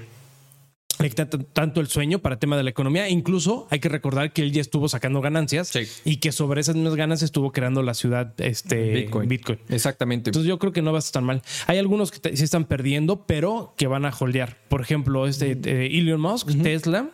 tanto 1.53 1.81
el 1.81 1.87
sueño 1.87 2.19
para 2.19 2.33
el 2.35 2.39
tema 2.39 2.55
de 2.57 2.63
la 2.63 2.69
economía. 2.69 3.09
Incluso 3.09 3.67
hay 3.69 3.79
que 3.79 3.89
recordar 3.89 4.31
que 4.31 4.41
él 4.43 4.51
ya 4.51 4.61
estuvo 4.61 4.87
sacando 4.87 5.21
ganancias 5.21 5.67
Sí. 5.69 5.81
y 6.05 6.17
que 6.17 6.31
sobre 6.31 6.61
esas 6.61 6.75
mismas 6.75 6.95
ganancias 6.95 7.27
estuvo 7.29 7.51
creando 7.51 7.81
la 7.83 7.93
ciudad 7.93 8.33
este, 8.39 8.93
Bitcoin. 8.93 9.27
Bitcoin. 9.27 9.59
Exactamente. 9.69 10.29
Entonces 10.29 10.47
yo 10.47 10.59
creo 10.59 10.71
que 10.71 10.81
no 10.81 10.91
va 10.91 10.97
a 10.97 10.99
estar 10.99 11.21
mal. 11.23 11.41
Hay 11.67 11.77
algunos 11.77 12.11
que 12.11 12.19
te- 12.19 12.37
sí 12.37 12.43
están 12.43 12.65
perdiendo, 12.65 13.25
pero 13.25 13.73
que 13.77 13.87
van 13.87 14.05
a 14.05 14.13
holdear. 14.17 14.57
Por 14.69 14.81
ejemplo, 14.81 15.27
este 15.27 15.57
eh, 15.65 15.97
Elon 15.97 16.21
Musk, 16.21 16.49
Tesla, 16.61 17.09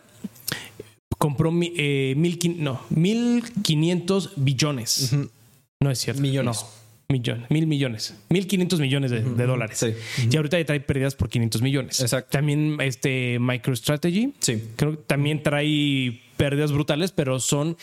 compró 1.18 1.50
eh, 1.62 2.14
mil, 2.16 2.38
no, 2.58 2.80
1.500 2.94 4.30
billones. 4.36 5.14
No 5.80 5.90
es 5.90 5.98
cierto. 5.98 6.20
Millones. 6.22 6.62
No. 6.62 6.79
Millones, 7.10 7.50
mil 7.50 7.66
millones, 7.66 8.14
mil 8.28 8.46
quinientos 8.46 8.78
millones 8.80 9.10
de, 9.10 9.22
de 9.22 9.46
dólares. 9.46 9.78
Sí. 9.78 9.94
Y 10.30 10.36
ahorita 10.36 10.58
ya 10.58 10.64
trae 10.64 10.80
pérdidas 10.80 11.14
por 11.16 11.28
500 11.28 11.60
millones. 11.60 12.00
Exacto. 12.00 12.30
También 12.30 12.76
este 12.80 13.38
MicroStrategy, 13.40 14.34
Sí. 14.38 14.62
creo 14.76 14.92
que 14.92 14.96
también 15.06 15.42
trae 15.42 16.20
pérdidas 16.36 16.72
brutales, 16.72 17.10
pero 17.12 17.40
son 17.40 17.76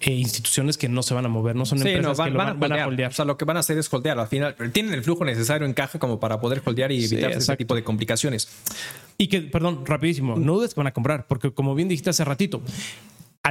eh, 0.00 0.10
instituciones 0.12 0.76
que 0.78 0.88
no 0.88 1.04
se 1.04 1.14
van 1.14 1.24
a 1.26 1.28
mover, 1.28 1.54
no 1.54 1.64
son 1.64 1.78
Sí, 1.78 1.86
empresas 1.88 2.18
no, 2.18 2.24
van, 2.24 2.28
que 2.28 2.32
lo 2.32 2.38
van 2.38 2.58
van, 2.58 2.72
a 2.72 2.74
van 2.76 2.82
a 2.84 2.86
holdear. 2.88 3.10
O 3.12 3.14
sea, 3.14 3.24
lo 3.24 3.38
que 3.38 3.44
van 3.44 3.56
a 3.56 3.60
hacer 3.60 3.78
es 3.78 3.92
holdear. 3.92 4.18
Al 4.18 4.26
final, 4.26 4.56
tienen 4.72 4.92
el 4.94 5.04
flujo 5.04 5.24
necesario 5.24 5.64
en 5.64 5.74
caja 5.74 6.00
como 6.00 6.18
para 6.18 6.40
poder 6.40 6.60
holdear 6.64 6.90
y 6.90 7.06
Sí, 7.06 7.14
evitar 7.14 7.30
ese 7.30 7.56
tipo 7.56 7.76
de 7.76 7.84
complicaciones. 7.84 8.48
Y 9.16 9.28
que, 9.28 9.42
perdón, 9.42 9.86
rapidísimo, 9.86 10.34
no 10.36 10.54
dudes 10.54 10.74
que 10.74 10.80
van 10.80 10.88
a 10.88 10.92
comprar, 10.92 11.28
porque 11.28 11.52
como 11.52 11.76
bien 11.76 11.88
dijiste 11.88 12.10
hace 12.10 12.24
ratito, 12.24 12.60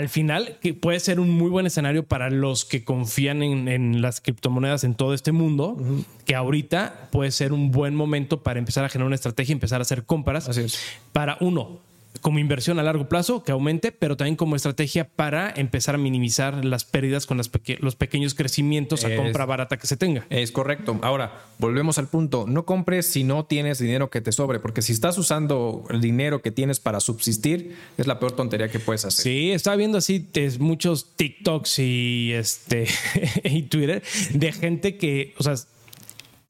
al 0.02 0.10
final 0.10 0.58
que 0.62 0.74
puede 0.74 1.00
ser 1.00 1.20
un 1.20 1.30
muy 1.30 1.50
buen 1.50 1.66
escenario 1.68 2.04
para 2.04 2.30
los 2.30 2.66
que 2.66 2.84
confían 2.84 3.44
en, 3.44 3.68
en 3.68 4.02
las 4.02 4.20
criptomonedas 4.20 4.84
en 4.84 4.96
todo 4.96 5.14
este 5.14 5.32
mundo, 5.32 5.78
que 6.26 6.36
ahorita 6.36 7.10
puede 7.12 7.30
ser 7.32 7.54
un 7.54 7.72
buen 7.72 7.96
momento 7.96 8.42
para 8.42 8.58
empezar 8.60 8.84
a 8.84 8.90
generar 8.90 9.08
una 9.08 9.16
estrategia 9.16 9.54
empezar 9.54 9.80
a 9.80 9.84
hacer 9.84 10.06
compras 10.06 10.50
Así 10.50 10.62
es. 10.62 10.80
para 11.14 11.38
uno 11.40 11.80
como 12.20 12.40
inversión 12.40 12.78
a 12.78 12.84
largo 12.84 13.08
plazo 13.08 13.44
que 13.44 13.52
aumente, 13.52 13.92
pero 13.92 14.18
también 14.18 14.36
como 14.36 14.56
estrategia 14.56 15.08
para 15.08 15.52
empezar 15.56 15.96
a 15.96 15.98
minimizar 15.98 16.66
las 16.66 16.84
pérdidas 16.84 17.26
con 17.26 17.38
las 17.38 17.48
peque- 17.50 17.78
los 17.80 17.96
pequeños 17.96 18.36
crecimientos 18.36 19.06
a 19.06 19.10
Es- 19.14 19.20
compra 19.20 19.46
barata 19.46 19.78
que 19.78 19.88
se 19.88 19.96
tenga. 19.98 20.26
Es 20.30 20.52
correcto. 20.52 21.00
Ahora, 21.02 21.46
volvemos 21.58 21.98
al 21.98 22.08
punto. 22.08 22.46
No 22.48 22.66
compres 22.66 23.06
si 23.08 23.24
no 23.24 23.46
tienes 23.46 23.80
dinero 23.80 24.10
que 24.10 24.20
te 24.22 24.32
sobre, 24.32 24.60
porque 24.60 24.82
si 24.82 24.92
estás 24.94 25.18
usando 25.18 25.86
el 25.90 26.02
dinero 26.02 26.42
que 26.42 26.52
tienes 26.52 26.80
para 26.80 27.00
subsistir, 27.00 27.76
es 27.98 28.08
la 28.08 28.20
peor 28.20 28.34
tontería 28.34 28.68
que 28.70 28.80
puedes 28.80 29.06
hacer. 29.06 29.24
Sí, 29.24 29.52
estaba 29.52 29.76
viendo 29.78 29.98
así 29.98 30.28
es, 30.34 30.60
muchos 30.60 31.16
TikToks 31.16 31.80
y 31.80 32.34
este 32.34 32.88
y 33.44 33.64
Twitter 33.64 34.04
de 34.34 34.52
gente 34.52 34.98
que, 34.98 35.34
o 35.38 35.44
sea, 35.44 35.56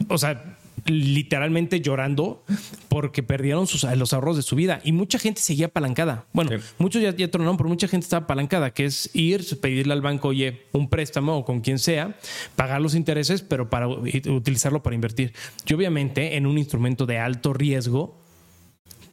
o 0.08 0.17
sea, 0.17 0.58
literalmente 0.86 1.82
llorando 1.82 2.44
porque 2.89 3.24
perdieron 3.24 3.67
sus, 3.67 3.84
los 3.84 4.13
ahorros 4.13 4.36
de 4.36 4.41
su 4.41 4.56
vida 4.56 4.82
y 4.84 4.91
mucha 4.91 5.20
gente 5.20 5.41
seguía 5.41 5.67
apalancada. 5.67 6.26
Bueno, 6.34 6.52
Sí. 6.52 6.58
muchos 6.80 7.02
ya, 7.02 7.15
ya 7.15 7.30
tronaron, 7.30 7.58
pero 7.58 7.70
mucha 7.70 7.88
gente 7.88 8.06
estaba 8.06 8.24
apalancada, 8.26 8.74
que 8.74 8.86
es 8.86 9.10
ir, 9.13 9.46
pedirle 9.60 9.94
al 9.94 10.02
banco, 10.02 10.30
oye, 10.30 10.63
un 10.72 10.89
préstamo 10.89 11.38
o 11.38 11.46
con 11.46 11.62
quien 11.62 11.80
sea, 11.80 12.17
pagar 12.56 12.82
los 12.82 12.96
intereses, 12.96 13.41
pero 13.41 13.70
para 13.70 13.88
utilizarlo 13.88 14.82
para 14.84 14.96
invertir. 14.96 15.34
Y 15.65 15.74
obviamente 15.74 16.36
en 16.36 16.46
un 16.46 16.58
instrumento 16.58 17.06
de 17.06 17.20
alto 17.20 17.54
riesgo, 17.54 18.20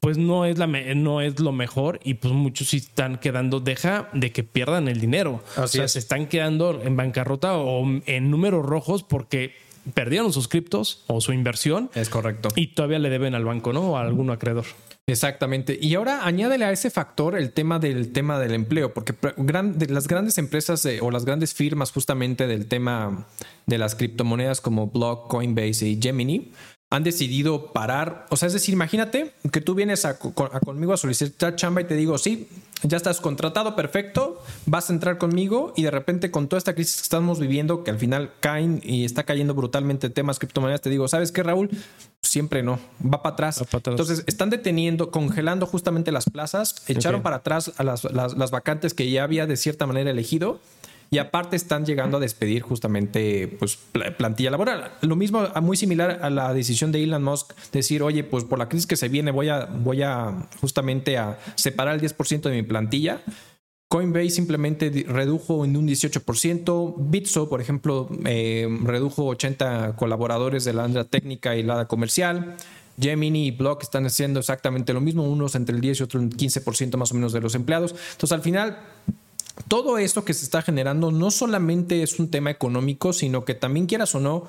pues 0.01 0.17
no 0.17 0.45
es, 0.45 0.59
la 0.59 0.67
no 0.69 1.21
es 1.21 1.41
lo 1.41 1.51
mejor 1.53 1.99
y 2.05 2.15
pues 2.15 2.33
muchos 2.33 2.69
sí 2.69 2.77
están 2.79 3.19
quedando, 3.19 3.59
deja 3.61 4.09
de 4.13 4.31
que 4.31 4.45
pierdan 4.45 4.87
el 4.89 5.01
dinero. 5.01 5.43
o 5.57 5.67
sea, 5.67 5.85
es. 5.85 5.93
se 5.93 5.99
están 5.99 6.27
quedando 6.29 6.81
en 6.83 6.97
bancarrota 6.97 7.57
o 7.59 7.85
en 8.07 8.31
números 8.31 8.65
rojos 8.65 9.03
porque 9.03 9.55
perdieron 9.95 10.33
sus 10.33 10.49
criptos 10.49 11.05
o 11.07 11.21
su 11.21 11.33
inversión 11.33 11.91
Es 11.95 12.09
correcto. 12.09 12.49
y 12.57 12.69
todavía 12.75 12.99
le 12.99 13.11
deben 13.11 13.35
al 13.35 13.45
banco, 13.45 13.73
¿no? 13.73 13.93
O 13.93 13.97
a 13.97 14.03
algún 14.03 14.31
acreedor. 14.31 14.65
Exactamente. 15.07 15.79
Y 15.81 15.95
ahora 15.95 16.27
añádele 16.27 16.67
a 16.67 16.71
ese 16.73 16.91
factor 16.91 17.35
el 17.37 17.53
tema 17.53 17.79
del 17.79 18.13
tema 18.13 18.39
del 18.39 18.53
empleo, 18.53 18.93
porque 18.93 19.15
gran- 19.39 19.79
de 19.79 19.87
las 19.87 20.07
grandes 20.07 20.37
empresas 20.37 20.85
eh, 20.85 20.99
o 21.01 21.11
las 21.11 21.25
grandes 21.25 21.55
firmas 21.55 21.93
justamente 21.93 22.47
del 22.47 22.67
tema 22.67 23.27
de 23.67 23.79
las 23.79 23.95
criptomonedas 23.95 24.61
como 24.61 24.89
Block, 24.89 25.29
Coinbase 25.29 25.89
y 25.89 25.99
Gemini 26.01 26.53
han 26.91 27.05
decidido 27.05 27.73
parar. 27.73 28.27
O 28.31 28.37
sea, 28.37 28.47
es 28.47 28.55
decir, 28.55 28.73
imagínate 28.73 29.33
que 29.53 29.61
tú 29.61 29.75
vienes 29.75 30.05
a, 30.07 30.11
a 30.11 30.61
conmigo 30.61 30.95
a 30.95 30.97
solicitar 30.97 31.55
chamba 31.55 31.83
y 31.83 31.85
te 31.85 31.95
digo, 31.95 32.17
sí, 32.17 32.49
ya 32.83 32.97
estás 32.97 33.21
contratado, 33.21 33.77
perfecto, 33.77 34.43
vas 34.65 34.89
a 34.89 34.95
entrar 34.95 35.19
conmigo 35.19 35.75
y 35.77 35.83
de 35.83 35.91
repente 35.91 36.31
con 36.31 36.49
toda 36.49 36.59
esta 36.59 36.75
crisis 36.75 36.97
que 36.97 37.03
estamos 37.03 37.41
viviendo, 37.41 37.85
que 37.85 37.91
al 37.91 37.99
final 37.99 38.31
caen 38.41 38.81
y 38.83 39.05
está 39.05 39.25
cayendo 39.25 39.53
brutalmente 39.55 40.09
temas 40.09 40.39
criptomonedas, 40.39 40.81
te 40.81 40.89
digo, 40.89 41.09
¿sabes 41.09 41.31
qué, 41.31 41.43
Raúl? 41.43 41.69
Siempre 42.23 42.63
no, 42.63 42.79
va 43.05 43.23
para 43.23 43.35
atrás. 43.35 43.61
Va 43.61 43.67
pa' 43.67 43.79
atrás. 43.79 43.93
Entonces, 43.93 44.25
están 44.27 44.49
deteniendo, 44.51 45.11
congelando 45.11 45.67
justamente 45.67 46.11
las 46.13 46.25
plazas, 46.31 46.77
echaron 46.87 47.23
para 47.23 47.37
atrás 47.37 47.73
a 47.77 47.85
las, 47.85 48.05
las- 48.05 48.37
las 48.37 48.51
vacantes 48.51 48.95
que 48.95 49.11
ya 49.11 49.25
había 49.25 49.47
de 49.47 49.57
cierta 49.57 49.87
manera 49.87 50.11
elegido 50.11 50.61
y 51.11 51.19
aparte 51.19 51.57
están 51.57 51.87
llegando 51.87 52.19
a 52.19 52.21
despedir 52.21 52.63
justamente 52.63 53.49
pues 53.59 53.77
pla- 53.77 54.17
plantilla 54.17 54.51
laboral. 54.51 54.93
Lo 55.01 55.17
mismo, 55.17 55.47
muy 55.63 55.77
similar 55.77 56.19
a 56.23 56.31
la 56.31 56.53
decisión 56.53 56.93
de 56.93 57.03
Elon 57.03 57.23
Musk, 57.25 57.53
decir, 57.73 58.03
oye, 58.03 58.25
pues 58.25 58.45
por 58.45 58.59
la 58.59 58.69
crisis 58.69 58.87
que 58.87 58.97
se 58.97 59.09
viene 59.09 59.31
voy 59.31 59.49
a, 59.49 59.65
voy 59.67 60.03
a 60.03 60.49
justamente 60.61 61.17
a 61.17 61.39
separar 61.55 61.95
el 61.95 62.01
10% 62.01 62.43
de 62.43 62.51
mi 62.51 62.63
plantilla. 62.63 63.23
Coinbase 63.91 64.29
simplemente 64.31 65.07
redujo 65.09 65.65
en 65.65 65.75
un 65.75 65.89
18%. 65.89 66.95
Bitso, 66.99 67.49
por 67.49 67.63
ejemplo, 67.63 68.07
eh, 68.27 68.69
redujo 68.83 69.25
80 69.29 69.97
colaboradores 69.97 70.65
de 70.65 70.75
la 70.75 70.85
área 70.85 71.05
técnica 71.05 71.57
y 71.57 71.63
la 71.63 71.87
comercial. 71.89 72.57
Gemini 73.01 73.47
y 73.47 73.51
Block 73.53 73.83
están 73.85 74.05
haciendo 74.05 74.41
exactamente 74.41 74.93
lo 74.93 75.01
mismo, 75.01 75.23
unos 75.23 75.55
entre 75.55 75.75
el 75.75 75.81
10 75.81 76.01
y 76.01 76.03
otros 76.03 76.23
el 76.23 76.31
15% 76.37 76.97
más 76.99 77.13
o 77.13 77.15
menos 77.15 77.33
de 77.33 77.41
los 77.41 77.55
empleados. 77.55 77.93
Entonces, 78.13 78.33
al 78.33 78.43
final, 78.43 78.79
todo 79.67 79.99
esto 79.99 80.25
que 80.25 80.35
se 80.35 80.45
está 80.45 80.63
generando 80.63 81.11
no 81.11 81.31
solamente 81.31 82.03
es 82.03 82.19
un 82.19 82.31
tema 82.31 82.51
económico, 82.51 83.13
sino 83.13 83.45
que 83.45 83.55
también 83.55 83.87
quieras 83.87 84.15
o 84.15 84.21
no, 84.21 84.49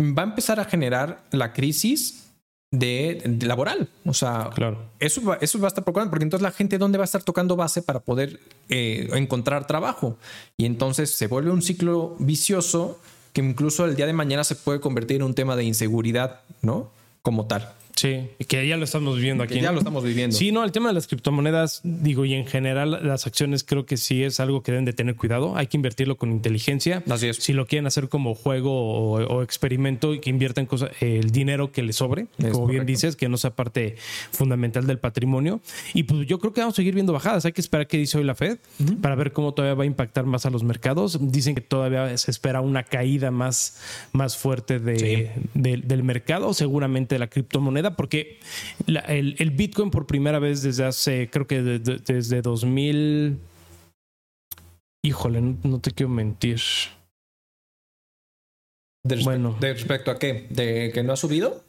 va 0.00 0.22
a 0.22 0.26
empezar 0.26 0.58
a 0.60 0.64
generar 0.64 1.22
la 1.30 1.52
crisis 1.52 2.24
de, 2.70 3.22
de 3.24 3.46
laboral. 3.46 3.88
O 4.04 4.12
sea, 4.14 4.50
Claro. 4.54 4.78
eso 4.98 5.22
va, 5.22 5.38
eso 5.40 5.58
va 5.60 5.66
a 5.66 5.68
estar 5.68 5.84
preocupante 5.84 6.10
porque 6.10 6.24
entonces 6.24 6.42
la 6.42 6.50
gente 6.50 6.78
dónde 6.78 6.98
va 6.98 7.04
a 7.04 7.06
estar 7.06 7.22
tocando 7.22 7.54
base 7.56 7.82
para 7.82 8.00
poder 8.00 8.40
eh, 8.68 9.08
encontrar 9.14 9.66
trabajo 9.66 10.16
y 10.56 10.66
entonces 10.66 11.10
se 11.14 11.26
vuelve 11.28 11.50
un 11.50 11.62
ciclo 11.62 12.16
vicioso 12.18 12.98
que 13.32 13.40
incluso 13.40 13.84
el 13.84 13.96
día 13.96 14.06
de 14.06 14.12
mañana 14.12 14.44
se 14.44 14.56
puede 14.56 14.80
convertir 14.80 15.16
en 15.16 15.22
un 15.24 15.34
tema 15.34 15.56
de 15.56 15.64
inseguridad, 15.64 16.40
¿no? 16.62 16.90
Como 17.22 17.46
tal. 17.46 17.72
Sí, 17.96 18.28
que 18.48 18.66
ya 18.66 18.76
lo 18.76 18.84
estamos 18.84 19.16
viviendo 19.16 19.44
aquí. 19.44 19.54
Que 19.54 19.60
ya 19.60 19.68
¿no? 19.68 19.74
lo 19.74 19.78
estamos 19.78 20.02
viviendo. 20.04 20.36
Sí, 20.36 20.50
no, 20.52 20.64
el 20.64 20.72
tema 20.72 20.88
de 20.88 20.94
las 20.94 21.06
criptomonedas, 21.06 21.80
digo, 21.84 22.24
y 22.24 22.34
en 22.34 22.44
general 22.46 22.98
las 23.06 23.26
acciones 23.26 23.62
creo 23.62 23.86
que 23.86 23.96
sí 23.96 24.24
es 24.24 24.40
algo 24.40 24.62
que 24.62 24.72
deben 24.72 24.84
de 24.84 24.92
tener 24.92 25.14
cuidado. 25.14 25.56
Hay 25.56 25.68
que 25.68 25.76
invertirlo 25.76 26.16
con 26.16 26.32
inteligencia. 26.32 27.02
Así 27.08 27.28
es. 27.28 27.36
Si 27.36 27.52
lo 27.52 27.66
quieren 27.66 27.86
hacer 27.86 28.08
como 28.08 28.34
juego 28.34 28.72
o, 28.72 29.24
o 29.36 29.42
experimento 29.42 30.12
y 30.12 30.18
que 30.20 30.30
inviertan 30.30 30.66
cosa, 30.66 30.90
el 31.00 31.30
dinero 31.30 31.70
que 31.70 31.82
les 31.82 31.94
sobre, 31.96 32.26
Es 32.38 32.50
como 32.50 32.66
bien 32.66 32.84
dices, 32.84 33.14
que 33.16 33.28
no 33.28 33.36
sea 33.36 33.50
parte 33.54 33.96
fundamental 34.32 34.86
del 34.86 34.98
patrimonio. 34.98 35.60
Y 35.94 36.02
pues 36.02 36.26
yo 36.26 36.38
creo 36.40 36.52
que 36.52 36.60
vamos 36.62 36.74
a 36.74 36.76
seguir 36.76 36.94
viendo 36.94 37.12
bajadas. 37.12 37.44
Hay 37.44 37.52
que 37.52 37.60
esperar 37.60 37.86
qué 37.86 37.96
dice 37.98 38.18
hoy 38.18 38.24
la 38.24 38.34
Fed 38.34 38.58
para 39.00 39.14
ver 39.14 39.32
cómo 39.32 39.54
todavía 39.54 39.74
va 39.74 39.84
a 39.84 39.86
impactar 39.86 40.24
más 40.26 40.46
a 40.46 40.50
los 40.50 40.64
mercados. 40.64 41.18
Dicen 41.20 41.54
que 41.54 41.60
todavía 41.60 42.16
se 42.18 42.30
espera 42.30 42.60
una 42.60 42.82
caída 42.82 43.30
más, 43.30 43.78
más 44.12 44.36
fuerte 44.36 44.80
de, 44.80 45.30
de- 45.54 45.76
del 45.78 46.02
mercado, 46.02 46.52
seguramente 46.54 47.14
de 47.14 47.18
la 47.20 47.28
criptomoneda, 47.28 47.83
porque 47.92 48.38
la- 48.86 49.00
el, 49.00 49.36
el 49.38 49.50
Bitcoin 49.50 49.90
por 49.90 50.06
primera 50.06 50.38
vez 50.38 50.62
desde 50.62 50.84
hace, 50.84 51.28
creo 51.30 51.46
que 51.46 51.62
de- 51.62 51.78
de- 51.78 51.98
desde 51.98 52.42
2000... 52.42 53.38
Híjole, 55.04 55.40
no, 55.42 55.56
no 55.64 55.78
te 55.80 55.90
quiero 55.90 56.10
mentir. 56.10 56.60
De 59.06 59.16
Bueno. 59.22 59.56
¿De 59.60 59.74
respecto 59.74 60.10
a 60.10 60.18
qué? 60.18 60.46
¿De 60.50 60.90
que 60.94 61.02
no 61.02 61.12
ha 61.12 61.16
subido? 61.16 61.62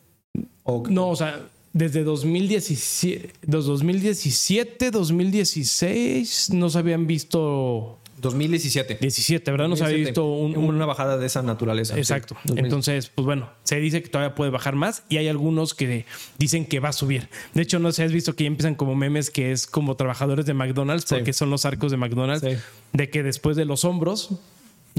¿O 0.63 0.83
No, 0.89 1.09
o 1.09 1.15
sea, 1.17 1.47
desde 1.73 2.03
2017, 2.05 3.33
dos- 3.45 3.65
2017, 3.65 4.89
2016 4.91 6.51
no 6.51 6.69
se 6.69 6.79
habían 6.79 7.07
visto 7.07 7.99
2017. 8.17 8.97
17, 9.01 9.51
¿verdad? 9.51 9.67
No 9.67 9.75
se 9.75 9.83
había 9.85 9.97
visto 9.97 10.25
un- 10.25 10.57
un- 10.57 10.75
una 10.75 10.85
bajada 10.85 11.17
de 11.17 11.25
esa 11.25 11.41
naturaleza. 11.41 11.97
Exacto. 11.97 12.35
Sí, 12.35 12.49
2017. 12.49 12.65
Entonces, 12.67 13.11
pues 13.13 13.25
bueno, 13.25 13.49
se 13.63 13.75
dice 13.77 14.01
que 14.01 14.09
todavía 14.09 14.35
puede 14.35 14.51
bajar 14.51 14.75
más 14.75 15.03
y 15.09 15.17
hay 15.17 15.27
algunos 15.27 15.73
que 15.73 16.05
dicen 16.37 16.65
que 16.65 16.79
va 16.79 16.89
a 16.89 16.93
subir. 16.93 17.29
De 17.53 17.61
hecho, 17.61 17.79
no 17.79 17.91
sé, 17.91 18.03
has 18.03 18.11
visto 18.11 18.35
que 18.35 18.43
ya 18.45 18.47
empiezan 18.47 18.75
como 18.75 18.95
memes 18.95 19.29
que 19.29 19.51
es 19.51 19.67
como 19.67 19.95
trabajadores 19.95 20.45
de 20.45 20.53
McDonald's, 20.53 21.05
Sí. 21.07 21.15
porque 21.15 21.33
son 21.33 21.49
los 21.49 21.65
arcos 21.65 21.91
de 21.91 21.97
McDonald's, 21.97 22.45
Sí. 22.47 22.57
de 22.93 23.09
que 23.09 23.23
después 23.23 23.55
de 23.57 23.65
los 23.65 23.83
hombros, 23.85 24.29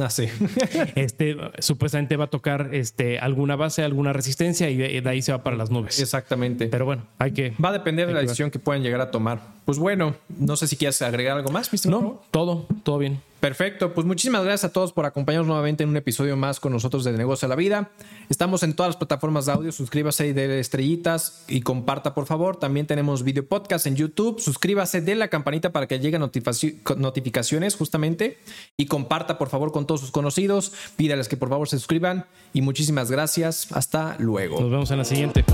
Ah, 0.00 0.10
sí. 0.10 0.28
este, 0.94 1.36
supuestamente 1.58 2.16
va 2.16 2.24
a 2.24 2.30
tocar 2.30 2.70
este, 2.72 3.18
alguna 3.18 3.56
base, 3.56 3.82
alguna 3.82 4.12
resistencia 4.12 4.68
y 4.68 4.76
de, 4.76 5.00
de 5.00 5.10
ahí 5.10 5.22
se 5.22 5.32
va 5.32 5.42
para 5.42 5.56
las 5.56 5.70
nubes. 5.70 6.00
Exactamente. 6.00 6.66
Pero 6.68 6.84
bueno, 6.84 7.04
hay 7.18 7.32
que... 7.32 7.54
Va 7.62 7.70
a 7.70 7.72
depender 7.72 8.06
de 8.06 8.14
la 8.14 8.20
decisión 8.20 8.50
que 8.50 8.58
puedan 8.58 8.82
llegar 8.82 9.00
a 9.00 9.10
tomar. 9.10 9.40
Pues 9.64 9.78
bueno, 9.78 10.14
no 10.28 10.56
sé 10.56 10.68
si 10.68 10.76
quieres 10.76 11.00
agregar 11.02 11.36
algo 11.36 11.50
más, 11.50 11.72
Mr. 11.72 11.82
Pro. 11.82 11.90
No, 11.90 12.22
todo, 12.30 12.66
todo 12.82 12.98
bien. 12.98 13.20
Perfecto, 13.40 13.92
pues 13.92 14.06
muchísimas 14.06 14.42
gracias 14.44 14.70
a 14.70 14.72
todos 14.72 14.92
por 14.92 15.04
acompañarnos 15.04 15.46
nuevamente 15.46 15.84
en 15.84 15.90
un 15.90 15.96
episodio 15.96 16.36
más 16.36 16.58
con 16.58 16.72
nosotros 16.72 17.04
de 17.04 17.12
Negocio 17.12 17.46
a 17.46 17.48
la 17.50 17.54
Vida. 17.54 17.90
Estamos 18.30 18.62
en 18.62 18.74
todas 18.74 18.88
las 18.90 18.96
plataformas 18.96 19.46
de 19.46 19.52
audio, 19.52 19.72
suscríbase 19.72 20.32
de 20.32 20.58
estrellitas 20.58 21.44
y 21.46 21.60
comparta 21.60 22.14
por 22.14 22.26
favor. 22.26 22.56
También 22.56 22.86
tenemos 22.86 23.22
video 23.22 23.46
podcast 23.46 23.86
en 23.86 23.94
YouTube, 23.94 24.40
suscríbase 24.40 25.00
de 25.02 25.14
la 25.14 25.28
campanita 25.28 25.70
para 25.70 25.86
que 25.86 26.00
lleguen 26.00 26.22
notificaci- 26.22 26.96
notificaciones 26.96 27.76
justamente 27.76 28.38
y 28.76 28.86
comparta 28.86 29.38
por 29.38 29.48
favor 29.48 29.70
con 29.70 29.86
todos 29.86 30.00
sus 30.00 30.10
conocidos. 30.10 30.72
Pídales 30.96 31.28
que 31.28 31.36
por 31.36 31.50
favor 31.50 31.68
se 31.68 31.76
suscriban 31.78 32.24
y 32.54 32.62
muchísimas 32.62 33.10
gracias. 33.10 33.70
Hasta 33.72 34.16
luego. 34.18 34.60
Nos 34.60 34.70
vemos 34.70 34.90
en 34.90 34.98
la 34.98 35.04
siguiente. 35.04 35.44